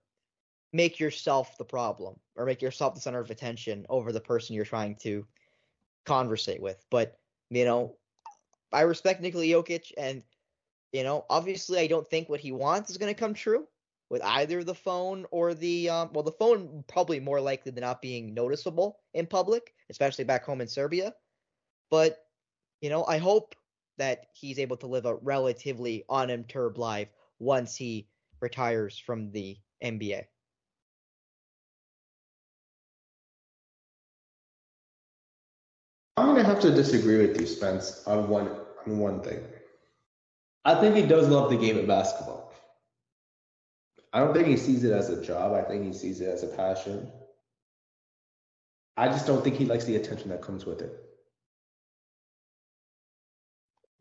[0.74, 4.66] make yourself the problem or make yourself the center of attention over the person you're
[4.66, 5.26] trying to
[6.06, 6.84] conversate with.
[6.90, 7.20] But
[7.50, 7.96] you know,
[8.72, 10.24] I respect Nikola Jokic, and
[10.92, 13.68] you know, obviously, I don't think what he wants is going to come true
[14.10, 18.02] with either the phone or the um, well, the phone probably more likely than not
[18.02, 21.14] being noticeable in public, especially back home in Serbia.
[21.90, 22.18] But
[22.82, 23.56] you know, I hope
[23.98, 28.08] that he's able to live a relatively unperturbed life once he
[28.40, 30.26] retires from the NBA.
[36.18, 38.50] I'm gonna have to disagree with you, Spence, on one
[38.86, 39.44] on one thing.
[40.66, 42.52] I think he does love the game of basketball.
[44.12, 45.54] I don't think he sees it as a job.
[45.54, 47.12] I think he sees it as a passion.
[48.98, 50.92] I just don't think he likes the attention that comes with it.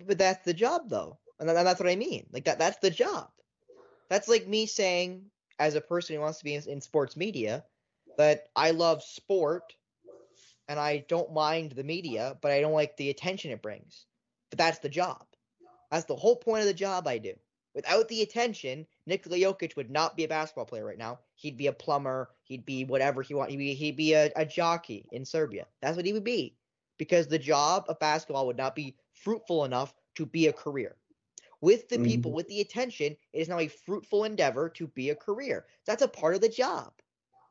[0.06, 2.26] But that's the job, though, and that's what I mean.
[2.32, 3.28] Like that, that's the job.
[4.08, 5.26] That's like me saying,
[5.58, 7.64] as a person who wants to be in, in sports media,
[8.16, 9.74] that I love sport
[10.68, 14.06] and I don't mind the media, but I don't like the attention it brings.
[14.50, 15.24] But that's the job.
[15.90, 17.34] That's the whole point of the job I do.
[17.74, 21.18] Without the attention, Nikola Jokic would not be a basketball player right now.
[21.34, 22.30] He'd be a plumber.
[22.42, 23.50] He'd be whatever he want.
[23.50, 25.66] He'd be, he'd be a, a jockey in Serbia.
[25.82, 26.56] That's what he would be.
[26.98, 30.96] Because the job of basketball would not be fruitful enough to be a career.
[31.60, 32.36] With the people, mm-hmm.
[32.36, 35.66] with the attention, it is now a fruitful endeavor to be a career.
[35.86, 36.92] That's a part of the job.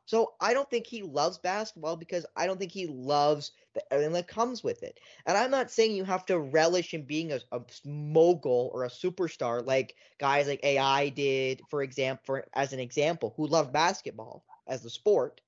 [0.06, 4.14] So I don't think he loves basketball because I don't think he loves the everything
[4.14, 5.00] that comes with it.
[5.26, 8.90] And I'm not saying you have to relish in being a, a mogul or a
[8.90, 14.46] superstar like guys like AI did, for example, for, as an example, who love basketball
[14.68, 15.42] as the sport.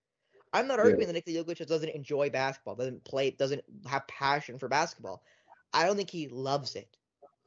[0.54, 0.82] I'm not Yeah.
[0.82, 5.24] arguing that Nikola Jokic doesn't enjoy basketball, doesn't play, doesn't have passion for basketball.
[5.74, 6.98] I don't think he loves it.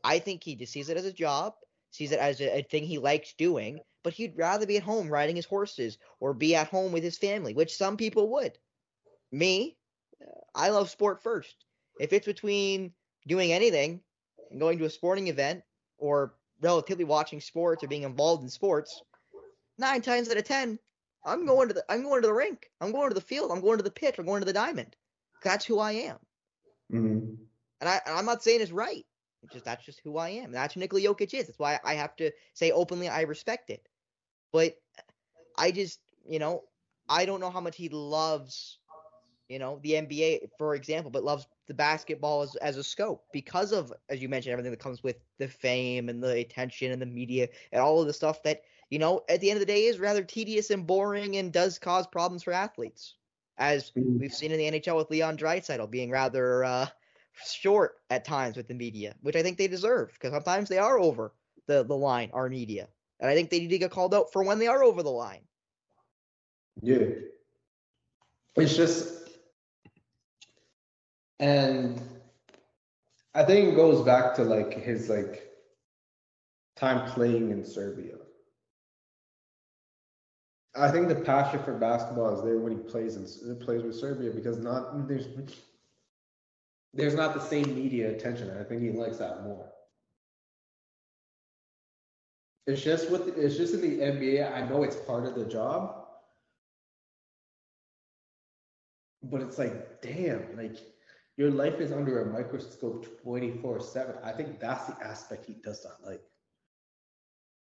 [0.04, 1.54] I think he just sees it as a job,
[1.90, 5.08] sees it as a, a thing he likes doing, but he'd rather be at home
[5.08, 8.58] riding his horses or be at home with his family, which some people would.
[9.32, 9.78] Me,
[10.54, 11.64] I love sport first.
[11.98, 12.94] If it's between
[13.26, 14.02] doing anything
[14.50, 15.62] and going to a sporting event
[15.98, 19.02] or relatively watching sports or being involved in sports,
[19.78, 20.78] nine times out of ten,
[21.24, 22.70] I'm going to the I'm going to the rink.
[22.80, 23.50] I'm going to the field.
[23.50, 24.18] I'm going to the pitch.
[24.18, 24.96] I'm going to the diamond.
[25.42, 26.18] That's who I am.
[26.92, 27.36] Mhm.
[27.80, 29.06] And I and I'm not saying it's right.
[29.42, 30.52] It's just that's just who I am.
[30.52, 31.46] That's who Nikola Jokic is.
[31.46, 33.88] That's why I have to say openly I respect it.
[34.52, 34.76] But
[35.56, 36.64] I just, you know,
[37.08, 38.78] I don't know how much he loves,
[39.48, 43.72] you know, the NBA, for example, but loves the basketball as, as a scope because
[43.72, 47.06] of, as you mentioned, everything that comes with the fame and the attention and the
[47.06, 49.84] media and all of the stuff that you know, at the end of the day,
[49.86, 53.14] is rather tedious and boring and does cause problems for athletes,
[53.58, 54.18] as Mm.
[54.18, 56.86] we've seen in the NHL with Leon Draisaitl being rather uh,
[57.44, 60.98] short at times with the media, which I think they deserve because sometimes they are
[60.98, 61.32] over
[61.66, 62.88] the the line, our media,
[63.20, 65.10] and I think they need to get called out for when they are over the
[65.10, 65.42] line.
[66.82, 67.06] Yeah.
[68.56, 69.28] It's just,
[71.38, 72.00] and
[73.34, 75.46] I think it goes back to like his like
[76.76, 78.16] time playing in Serbia.
[80.76, 84.30] I think the passion for basketball is there when he plays in plays with Serbia
[84.30, 85.26] because not there's
[86.94, 88.56] there's not the same media attention.
[88.58, 89.70] I think he likes that more.
[92.70, 94.54] It's just with it's just in the NBA.
[94.54, 96.06] I know it's part of the job,
[99.24, 100.76] but it's like, damn, like
[101.36, 104.14] your life is under a microscope 24 7.
[104.22, 106.22] I think that's the aspect he does not like.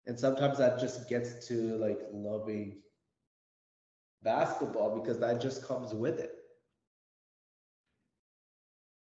[0.07, 2.81] And sometimes that just gets to like loving
[4.23, 6.31] basketball because that just comes with it.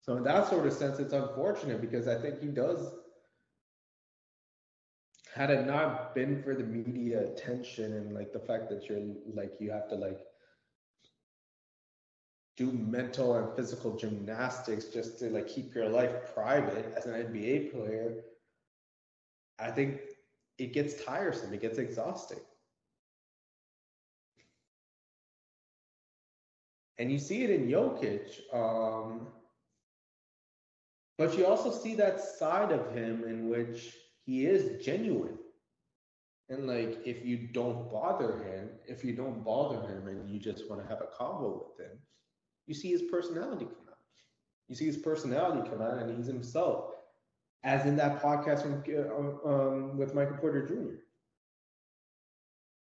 [0.01, 2.93] So in that sort of sense, it's unfortunate because I think he does.
[5.33, 9.01] Had it not been for the media attention and like the fact that you're
[9.33, 10.19] like you have to like
[12.57, 17.71] do mental and physical gymnastics just to like keep your life private as an NBA
[17.71, 18.17] player,
[19.57, 20.01] I think
[20.57, 21.53] it gets tiresome.
[21.53, 22.39] It gets exhausting.
[26.99, 28.53] And you see it in Jokic.
[28.53, 29.27] Um,
[31.17, 33.95] but you also see that side of him in which
[34.31, 35.37] he is genuine.
[36.49, 40.69] And like if you don't bother him, if you don't bother him and you just
[40.69, 41.97] want to have a convo with him,
[42.67, 43.97] you see his personality come out.
[44.67, 46.91] You see his personality come out and he's himself.
[47.63, 50.97] As in that podcast from, uh, um, with Michael Porter Jr.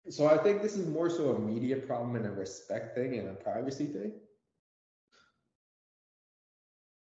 [0.10, 3.30] So I think this is more so a media problem and a respect thing and
[3.30, 4.14] a privacy thing.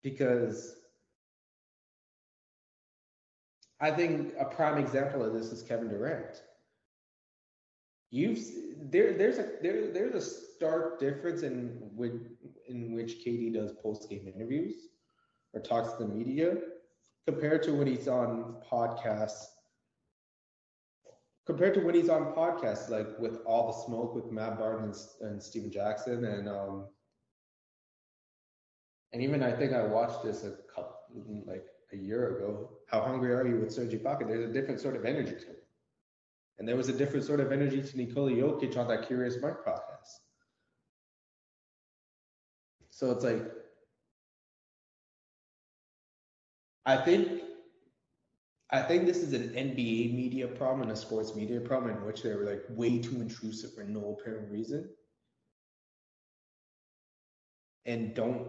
[0.03, 0.80] Because
[3.81, 6.43] I think a prime example of this is Kevin Durant.
[8.11, 8.39] You've
[8.91, 12.13] there there's a there there's a stark difference in which
[12.67, 14.75] in which KD does post game interviews
[15.53, 16.57] or talks to the media
[17.25, 19.45] compared to when he's on podcasts
[21.47, 25.31] compared to when he's on podcasts like with all the smoke with Matt Barnes and,
[25.31, 26.87] and Stephen Jackson and um
[29.13, 30.97] and even I think I watched this a couple
[31.47, 32.69] like a year ago.
[32.87, 34.27] How hungry are you with Serge Ibaka?
[34.27, 35.63] There's a different sort of energy to it.
[36.59, 39.65] And there was a different sort of energy to Nikola Jokic on that Curious Mike
[39.65, 40.19] podcast.
[42.89, 43.41] So it's like,
[46.85, 47.41] I think,
[48.69, 52.21] I think this is an NBA media problem and a sports media problem in which
[52.21, 54.89] they were like way too intrusive for no apparent reason,
[57.85, 58.47] and don't,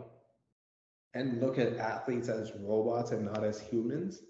[1.15, 4.23] and look at athletes as robots and not as humans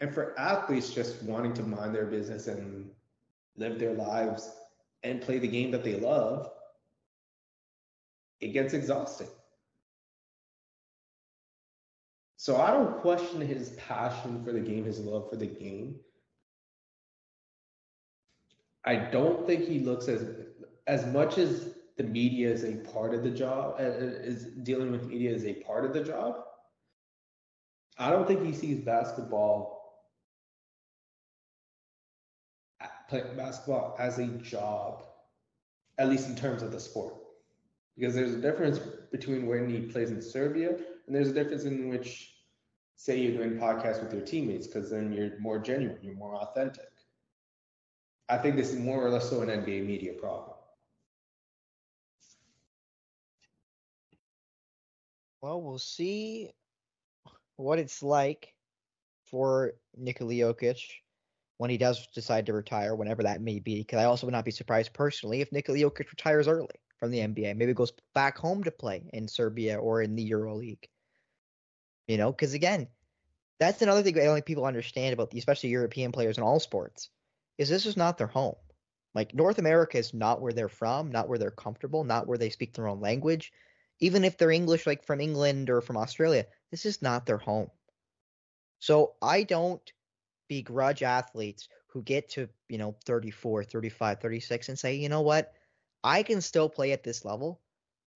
[0.00, 2.90] and for athletes just wanting to mind their business and
[3.56, 4.50] live their lives
[5.02, 6.50] and play the game that they love,
[8.40, 9.28] it gets exhausting.
[12.36, 15.96] So I don't question his passion for the game, his love for the game.
[18.84, 20.24] I don't think he looks as
[20.86, 25.04] as much as the media is a part of the job, uh, is dealing with
[25.04, 26.36] media is a part of the job.
[27.98, 29.78] I don't think he sees basketball
[33.08, 35.02] playing basketball as a job,
[35.98, 37.14] at least in terms of the sport.
[37.96, 38.78] Because there's a difference
[39.10, 40.70] between when he plays in Serbia,
[41.06, 42.34] and there's a difference in which,
[42.96, 46.90] say, you're doing podcasts with your teammates, because then you're more genuine, you're more authentic.
[48.28, 50.57] I think this is more or less so an NBA media problem.
[55.40, 56.50] Well, we'll see
[57.56, 58.54] what it's like
[59.30, 60.80] for Nikola Jokic
[61.58, 63.80] when he does decide to retire, whenever that may be.
[63.80, 66.68] Because I also would not be surprised personally if Nikola Jokic retires early
[66.98, 67.56] from the NBA.
[67.56, 70.84] Maybe goes back home to play in Serbia or in the EuroLeague.
[72.06, 72.88] You know, because again,
[73.60, 76.60] that's another thing I don't think people understand about the, especially European players in all
[76.60, 77.10] sports,
[77.58, 78.54] is this is not their home.
[79.14, 82.50] Like North America is not where they're from, not where they're comfortable, not where they
[82.50, 83.52] speak their own language.
[84.00, 87.70] Even if they're English, like from England or from Australia, this is not their home.
[88.78, 89.82] So I don't
[90.48, 95.52] begrudge athletes who get to, you know, 34, 35, 36 and say, you know what?
[96.04, 97.60] I can still play at this level.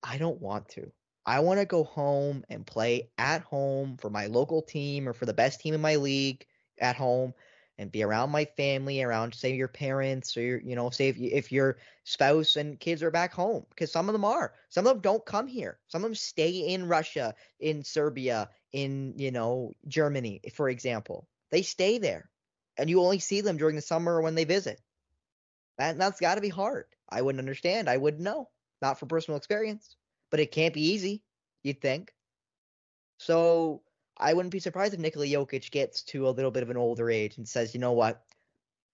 [0.02, 0.92] I don't want to.
[1.24, 5.26] I want to go home and play at home for my local team or for
[5.26, 6.44] the best team in my league
[6.78, 7.34] at home
[7.78, 11.18] and be around my family, around say your parents or your, you know, say if
[11.18, 14.52] you, if your spouse and kids are back home, because some of them are.
[14.68, 15.78] Some of them don't come here.
[15.88, 21.28] Some of them stay in Russia, in Serbia, in you know Germany, for example.
[21.50, 22.30] They stay there,
[22.76, 24.80] and you only see them during the summer when they visit.
[25.78, 26.86] That that's got to be hard.
[27.08, 27.88] I wouldn't understand.
[27.88, 28.48] I wouldn't know.
[28.80, 29.96] Not from personal experience,
[30.30, 31.22] but it can't be easy.
[31.62, 32.12] You'd think.
[33.18, 33.82] So
[34.16, 37.10] I wouldn't be surprised if Nikola Jokic gets to a little bit of an older
[37.10, 38.22] age and says, you know what,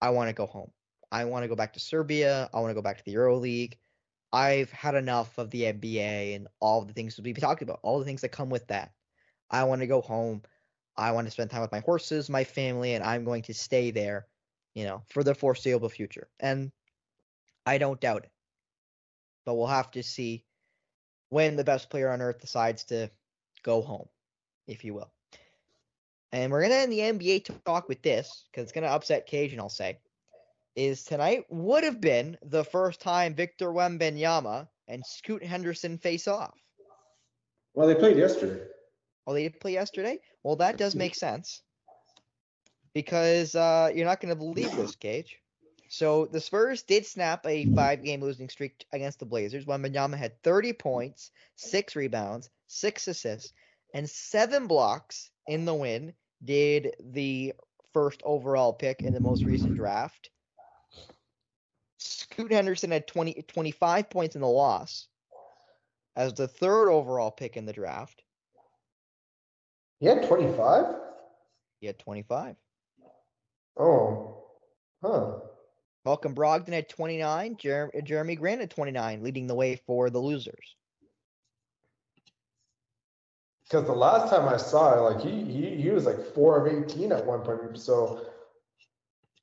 [0.00, 0.70] I want to go home.
[1.10, 2.50] I want to go back to Serbia.
[2.52, 3.74] I want to go back to the EuroLeague.
[4.32, 7.98] I've had enough of the NBA and all the things we've been talking about, all
[7.98, 8.92] the things that come with that.
[9.50, 10.42] I want to go home.
[10.96, 13.90] I want to spend time with my horses, my family, and I'm going to stay
[13.90, 14.26] there,
[14.74, 16.28] you know, for the foreseeable future.
[16.38, 16.72] And
[17.64, 18.30] I don't doubt it.
[19.46, 20.44] But we'll have to see
[21.30, 23.10] when the best player on earth decides to
[23.62, 24.08] go home,
[24.68, 25.10] if you will.
[26.30, 29.58] And we're gonna end the NBA talk with this because it's gonna upset Kajan.
[29.58, 29.98] I'll say,
[30.76, 36.54] is tonight would have been the first time Victor Wembanyama and Scoot Henderson face off.
[37.74, 38.62] Well, they played yesterday.
[39.26, 40.20] Oh, they did play yesterday.
[40.42, 41.62] Well, that does make sense
[42.94, 45.38] because uh, you're not gonna believe this, Cage.
[45.88, 49.64] So the Spurs did snap a five-game losing streak against the Blazers.
[49.64, 53.54] Wembanyama had 30 points, six rebounds, six assists,
[53.94, 56.12] and seven blocks in the win.
[56.44, 57.54] Did the
[57.92, 60.30] first overall pick in the most recent draft.
[61.98, 65.08] Scoot Henderson had 20, 25 points in the loss
[66.14, 68.22] as the third overall pick in the draft.
[69.98, 70.94] He had 25?
[71.80, 72.56] He had 25.
[73.78, 74.44] Oh.
[75.02, 75.38] Huh.
[76.04, 77.56] Malcolm Brogdon had 29.
[77.56, 80.76] Jer- Jerami Grant had 29, leading the way for the losers.
[83.68, 86.72] Because the last time I saw it, like he, he he was like four of
[86.88, 87.78] 18 at one point.
[87.78, 88.26] So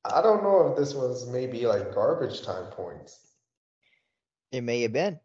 [0.03, 3.19] I don't know if this was maybe like garbage time points.
[4.51, 5.19] It may have been.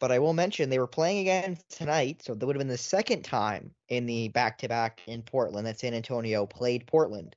[0.00, 2.76] But I will mention they were playing again tonight, so that would have been the
[2.76, 7.36] second time in the back to back in Portland that San Antonio played Portland.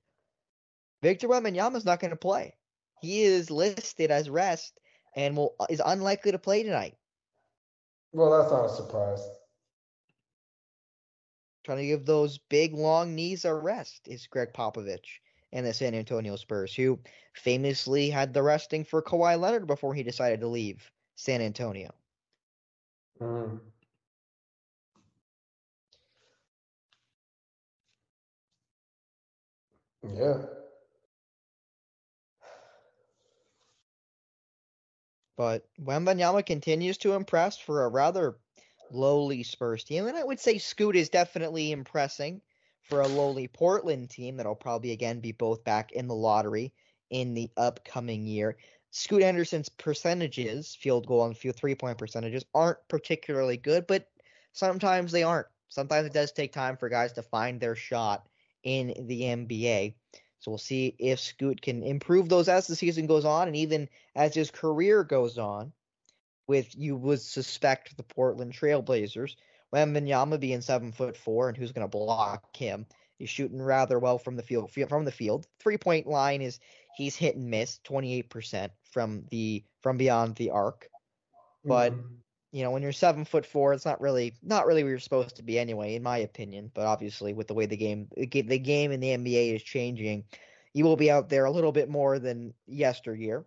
[1.02, 2.56] Victor Wembanyama is not going to play.
[3.02, 4.80] He is listed as rest
[5.16, 6.96] and will is unlikely to play tonight.
[8.12, 9.22] Well, that's not a surprise.
[11.68, 15.20] Trying to give those big long knees a rest is Gregg Popovich
[15.52, 16.98] and the San Antonio Spurs, who
[17.34, 21.94] famously had the resting for Kawhi Leonard before he decided to leave San Antonio.
[23.20, 23.60] Mm.
[30.08, 30.46] Yeah.
[35.36, 38.38] But Wembanyama continues to impress for a rather
[38.92, 42.42] lowly Spurs team, and I would say Scoot is definitely impressing
[42.82, 46.74] for a lowly Portland team that'll probably again be both back in the lottery
[47.10, 48.58] in the upcoming year.
[48.92, 54.10] Scoot Henderson's percentages, field goal and field three point percentages, aren't particularly good, but
[54.54, 55.48] sometimes they aren't.
[55.70, 58.28] Sometimes it does take time for guys to find their shot
[58.64, 59.94] in the NBA.
[60.40, 63.90] So we'll see if Scoot can improve those as the season goes on, and even
[64.16, 65.74] as his career goes on.
[66.48, 69.36] With you would suspect the Portland Trailblazers,
[69.74, 72.86] Wembanyama being seven foot four, and who's going to block him?
[73.18, 74.72] He's shooting rather well from the field.
[74.72, 76.60] From the field, three point line is
[76.92, 80.90] he's hit and miss, twenty eight percent from the from beyond the arc.
[81.66, 82.22] But Mhm.
[82.52, 85.36] you know, when you're seven foot four, it's not really not really where you're supposed
[85.38, 86.72] to be anyway, in my opinion.
[86.74, 90.26] But obviously, with the way the game the the game in the NBA is changing,
[90.74, 93.46] you will be out there a little bit more than yesteryear.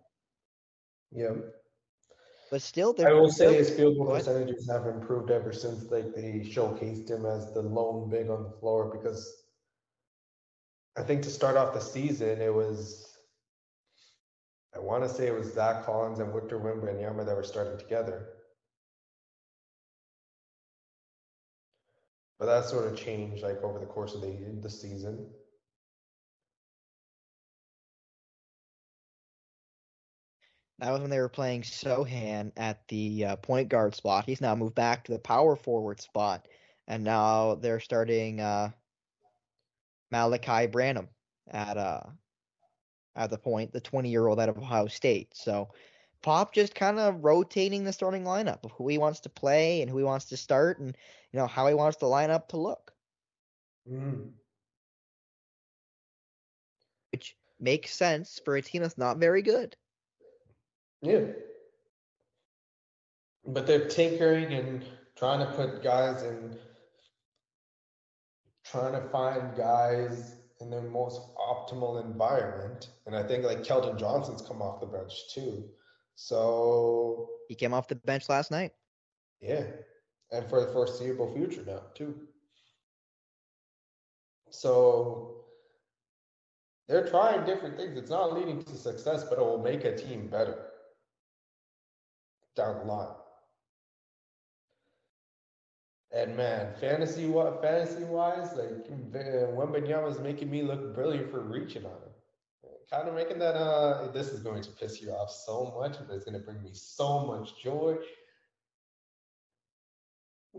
[1.11, 1.33] yeah.
[2.51, 6.41] But still, I will say his field goal percentages have improved ever since like they
[6.41, 9.45] showcased him as the lone big on the floor because
[10.97, 13.07] I think to start off the season it was
[14.75, 18.27] I want to say it was Zach Collins and Victor Wembanyama that were starting together.
[22.37, 25.29] But that sort of changed like over the course of the the season.
[30.81, 34.25] That was when they were playing Sochan at the uh, point guard spot.
[34.25, 36.49] He's now moved back to the power forward spot,
[36.87, 38.71] and now they're starting uh,
[40.13, 41.09] Malaki Branham
[41.47, 42.03] at uh
[43.15, 45.35] at the point, the 20 year old out of Ohio State.
[45.35, 45.69] So
[46.21, 49.89] Pop just kind of rotating the starting lineup of who he wants to play and
[49.91, 50.95] who he wants to start, and
[51.31, 52.93] you know how he wants the lineup to look,
[53.87, 54.33] Mm.
[57.11, 59.77] which makes sense for a team that's not very good.
[61.01, 61.21] Yeah.
[63.45, 64.85] But they're tinkering and
[65.15, 66.57] trying to put guys in,
[68.65, 72.89] trying to find guys in their most optimal environment.
[73.07, 75.69] And I think like Keldon Johnson's come off the bench too.
[76.15, 78.73] So He came off the bench last night.
[79.41, 79.63] yeah,
[80.31, 82.27] and for the foreseeable future now too.
[84.51, 85.45] So
[86.87, 87.97] they're trying different things.
[87.97, 90.70] It's not leading to success, but it will make a team better
[92.55, 93.15] down the line.
[96.13, 101.85] And man, fantasy what fantasy wise, like Wembanyama is making me look brilliant for reaching
[101.85, 102.11] on him.
[102.91, 106.13] Kind of making that uh this is going to piss you off so much, but
[106.13, 107.95] it's gonna bring me so much joy.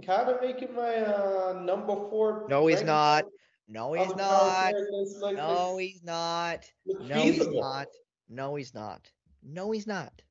[0.07, 2.47] Kind of making my uh number four.
[2.49, 3.27] No, he's not.
[3.69, 4.73] No, he's not.
[5.21, 6.65] Like, No, he's not.
[6.87, 7.89] No, he's not.
[8.31, 9.11] No, he's not.
[9.43, 10.23] No, he's not.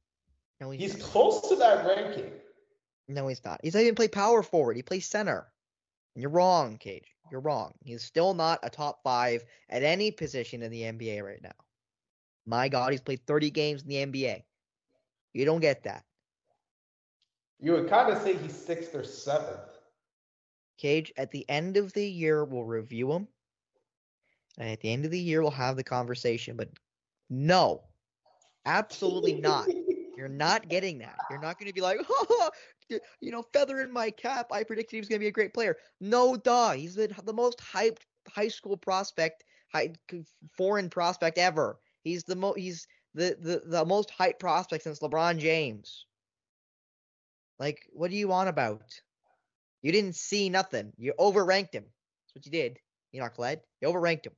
[0.62, 2.32] No, he's, He's close to that ranking.
[3.08, 3.60] No, he's not.
[3.64, 4.76] He's not even play power forward.
[4.76, 5.48] He plays center.
[6.16, 7.16] And you're wrong, Cage.
[7.32, 7.74] You're wrong.
[7.84, 11.52] He's still not a top five at any position in the NBA right now.
[12.46, 14.44] My God, he's played 30 games in the NBA.
[15.34, 16.04] You don't get that.
[17.60, 19.60] You would kind of say he's sixth or seventh.
[20.78, 23.28] Cage, at the end of the year, we'll review him.
[24.58, 26.56] And at the end of the year, we'll have the conversation.
[26.56, 26.70] But
[27.30, 27.84] no,
[28.66, 29.68] absolutely not.
[30.18, 31.18] You're not getting that.
[31.30, 32.50] You're not going to be like, oh,
[32.90, 34.48] you know, feather in my cap.
[34.52, 35.78] I predicted he was going to be a great player.
[36.00, 36.72] No, duh.
[36.72, 39.44] He's the, the most hyped high school prospect,
[39.74, 39.94] high,
[40.58, 41.80] foreign prospect ever.
[42.04, 46.06] He's the most He's the, the the most hyped prospect since LeBron James.
[47.60, 48.82] Like, what do you want about?
[49.82, 50.94] You didn't see nothing.
[50.98, 51.84] You overranked him.
[51.84, 52.80] That's what you did.
[53.12, 53.60] You're not Kled.
[53.82, 54.34] You overranked him.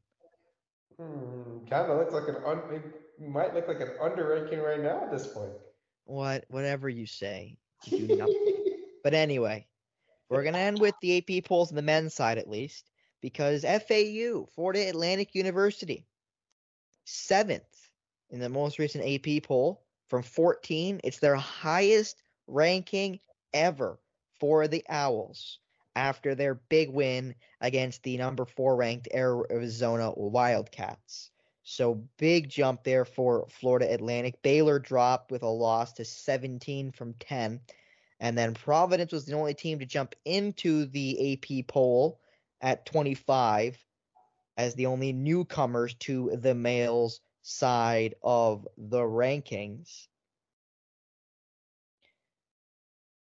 [0.98, 2.60] Hmm, kind of looks like an un.
[3.28, 5.52] Might look like an underranking right now at this point.
[6.06, 6.46] What?
[6.50, 7.58] Whatever you say.
[7.86, 8.60] You do.
[9.04, 9.68] But anyway,
[10.30, 12.90] we're gonna end with the AP polls on the men's side at least,
[13.22, 16.06] because FAU, Florida Atlantic University,
[17.04, 17.92] seventh
[18.30, 21.02] in the most recent AP poll from 14.
[21.04, 23.20] It's their highest ranking
[23.54, 24.00] ever
[24.40, 25.60] for the Owls
[25.96, 31.30] after their big win against the number four ranked Arizona Wildcats.
[31.64, 34.42] So big jump there for Florida Atlantic.
[34.42, 37.62] Baylor dropped with a loss to 17 from 10.
[38.20, 42.22] And then Providence was the only team to jump into the AP poll
[42.62, 43.84] at 25
[44.58, 50.08] as the only newcomers to the males side of the rankings.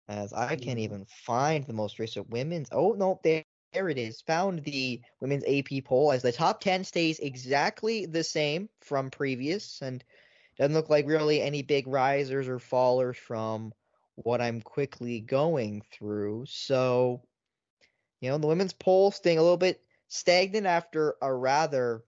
[0.08, 0.80] As I can't Mhm.
[0.80, 2.68] even find the most recent women's.
[2.72, 4.20] Oh, no, there, there it is.
[4.22, 9.80] Found the women's AP poll as the top 10 stays exactly the same from previous
[9.82, 10.02] and
[10.58, 13.72] doesn't look like really any big risers or fallers from
[14.16, 16.46] what I'm quickly going through.
[16.48, 17.22] So,
[18.20, 22.02] you know, the women's poll staying a little bit stagnant after a rather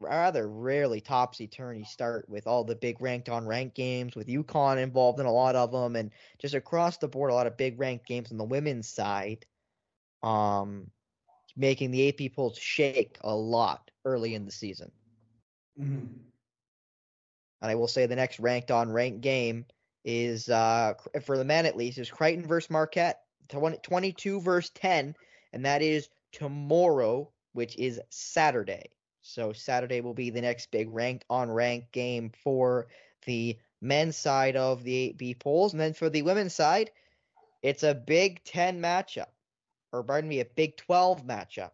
[0.00, 4.80] rather rarely topsy turvy start with all the big ranked on ranked games with UConn
[4.80, 7.80] involved in a lot of them and just across the board a lot of big
[7.80, 9.44] ranked games on the women's side
[10.22, 10.90] um
[11.56, 14.90] making the AP polls shake a lot early in the season.
[15.78, 16.08] Mhm.
[17.60, 19.66] And I will say the next ranked on ranked game
[20.04, 25.14] is uh for the men at least is Creighton versus Marquette 20, 22 versus 10
[25.52, 28.90] and that is tomorrow which is Saturday.
[29.22, 32.86] So Saturday will be the next big ranked on ranked game for
[33.26, 36.90] the men's side of the 8B polls and then for the women's side
[37.62, 39.26] it's a Big 10 matchup
[39.92, 41.70] or pardon me a Big 12 matchup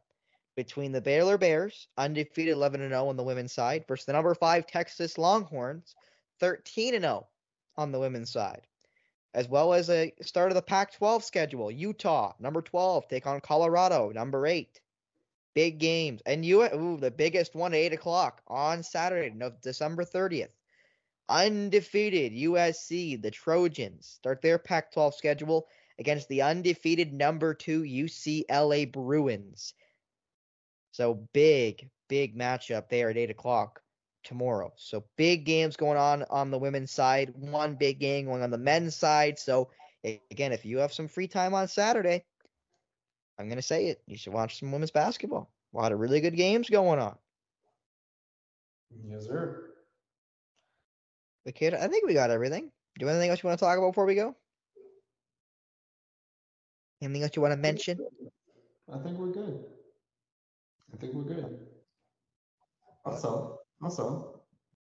[0.57, 4.35] between the Baylor Bears, undefeated 11 and 0 on the women's side, versus the number
[4.35, 5.95] 5 Texas Longhorns,
[6.41, 7.27] 13 and 0
[7.77, 8.63] on the women's side.
[9.35, 14.11] As well as a start of the Pac-12 schedule, Utah, number 12, take on Colorado,
[14.11, 14.81] number 8.
[15.55, 16.23] Big games.
[16.25, 20.53] And you ooh, the biggest one at 8 o'clock on Saturday, December 30th.
[21.29, 25.67] Undefeated USC, the Trojans, start their Pac-12 schedule
[25.99, 29.75] against the undefeated number 2 UCLA Bruins.
[30.93, 33.81] So big, big matchup there at eight o'clock
[34.23, 34.73] tomorrow.
[34.77, 37.33] So big games going on on the women's side.
[37.35, 39.39] One big game going on the men's side.
[39.39, 39.71] So
[40.31, 42.25] again, if you have some free time on Saturday,
[43.39, 44.03] I'm gonna say it.
[44.07, 45.51] You should watch some women's basketball.
[45.75, 47.17] A lot of really good games going on.
[49.09, 49.71] Yes, sir.
[51.55, 52.63] Kid, I think we got everything.
[52.63, 52.71] Do
[53.01, 54.35] you have anything else you want to talk about before we go?
[57.05, 57.99] Anything else you want to mention?
[58.93, 59.65] I think we're good.
[60.93, 61.59] I think we're good.
[63.05, 63.59] Awesome.
[63.83, 64.25] Awesome.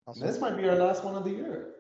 [0.07, 1.75] Also, This might be our last one of the year.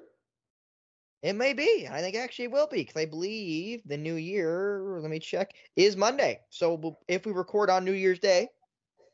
[1.22, 1.86] It may be.
[1.90, 5.52] I think actually it will be because I believe the new year, let me check,
[5.76, 6.40] is Monday.
[6.48, 8.48] So if we record on New Year's Day,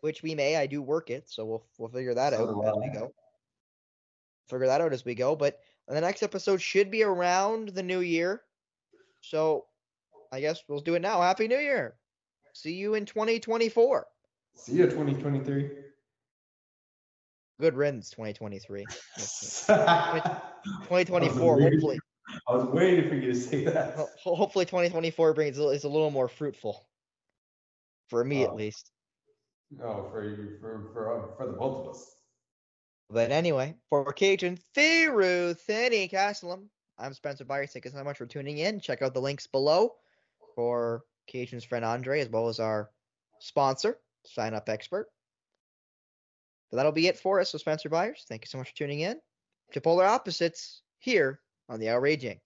[0.01, 0.57] which we may.
[0.57, 3.13] I do work it, so we'll we'll figure that So out as we go.
[4.49, 5.35] Figure that out as we go.
[5.35, 5.59] But
[5.89, 8.43] the next episode should be around the new year.
[9.21, 9.67] So
[10.33, 11.21] I guess we'll do it now.
[11.21, 11.95] Happy New Year.
[12.53, 14.07] See you in 2024.
[14.55, 15.71] See you 2023.
[17.61, 18.85] Good riddance 2023.
[19.67, 21.99] 2024, waiting- hopefully.
[22.49, 23.95] I was waiting for you to say that.
[23.95, 26.87] Ho- ho- Hopefully 2024 brings is a little more fruitful.
[28.09, 28.55] For me at Oh.
[28.55, 28.91] least.
[29.71, 32.15] No, for you, for for uh, for the both of us.
[33.11, 36.69] But anyway, for Kajan Thiru Thinny Castlem,
[36.99, 37.73] I'm Spencer Byers.
[37.73, 38.79] Thank you so much for tuning in.
[38.81, 39.95] Check out the links below
[40.57, 42.91] for Kajan's friend Andre, as well as our
[43.39, 45.07] sponsor, Sign Up Expert.
[46.71, 47.51] But that'll be it for us.
[47.51, 49.21] So Spencer Byers, thank you so much for tuning in
[49.73, 52.41] to Polar Opposites here on the Outrage Inc.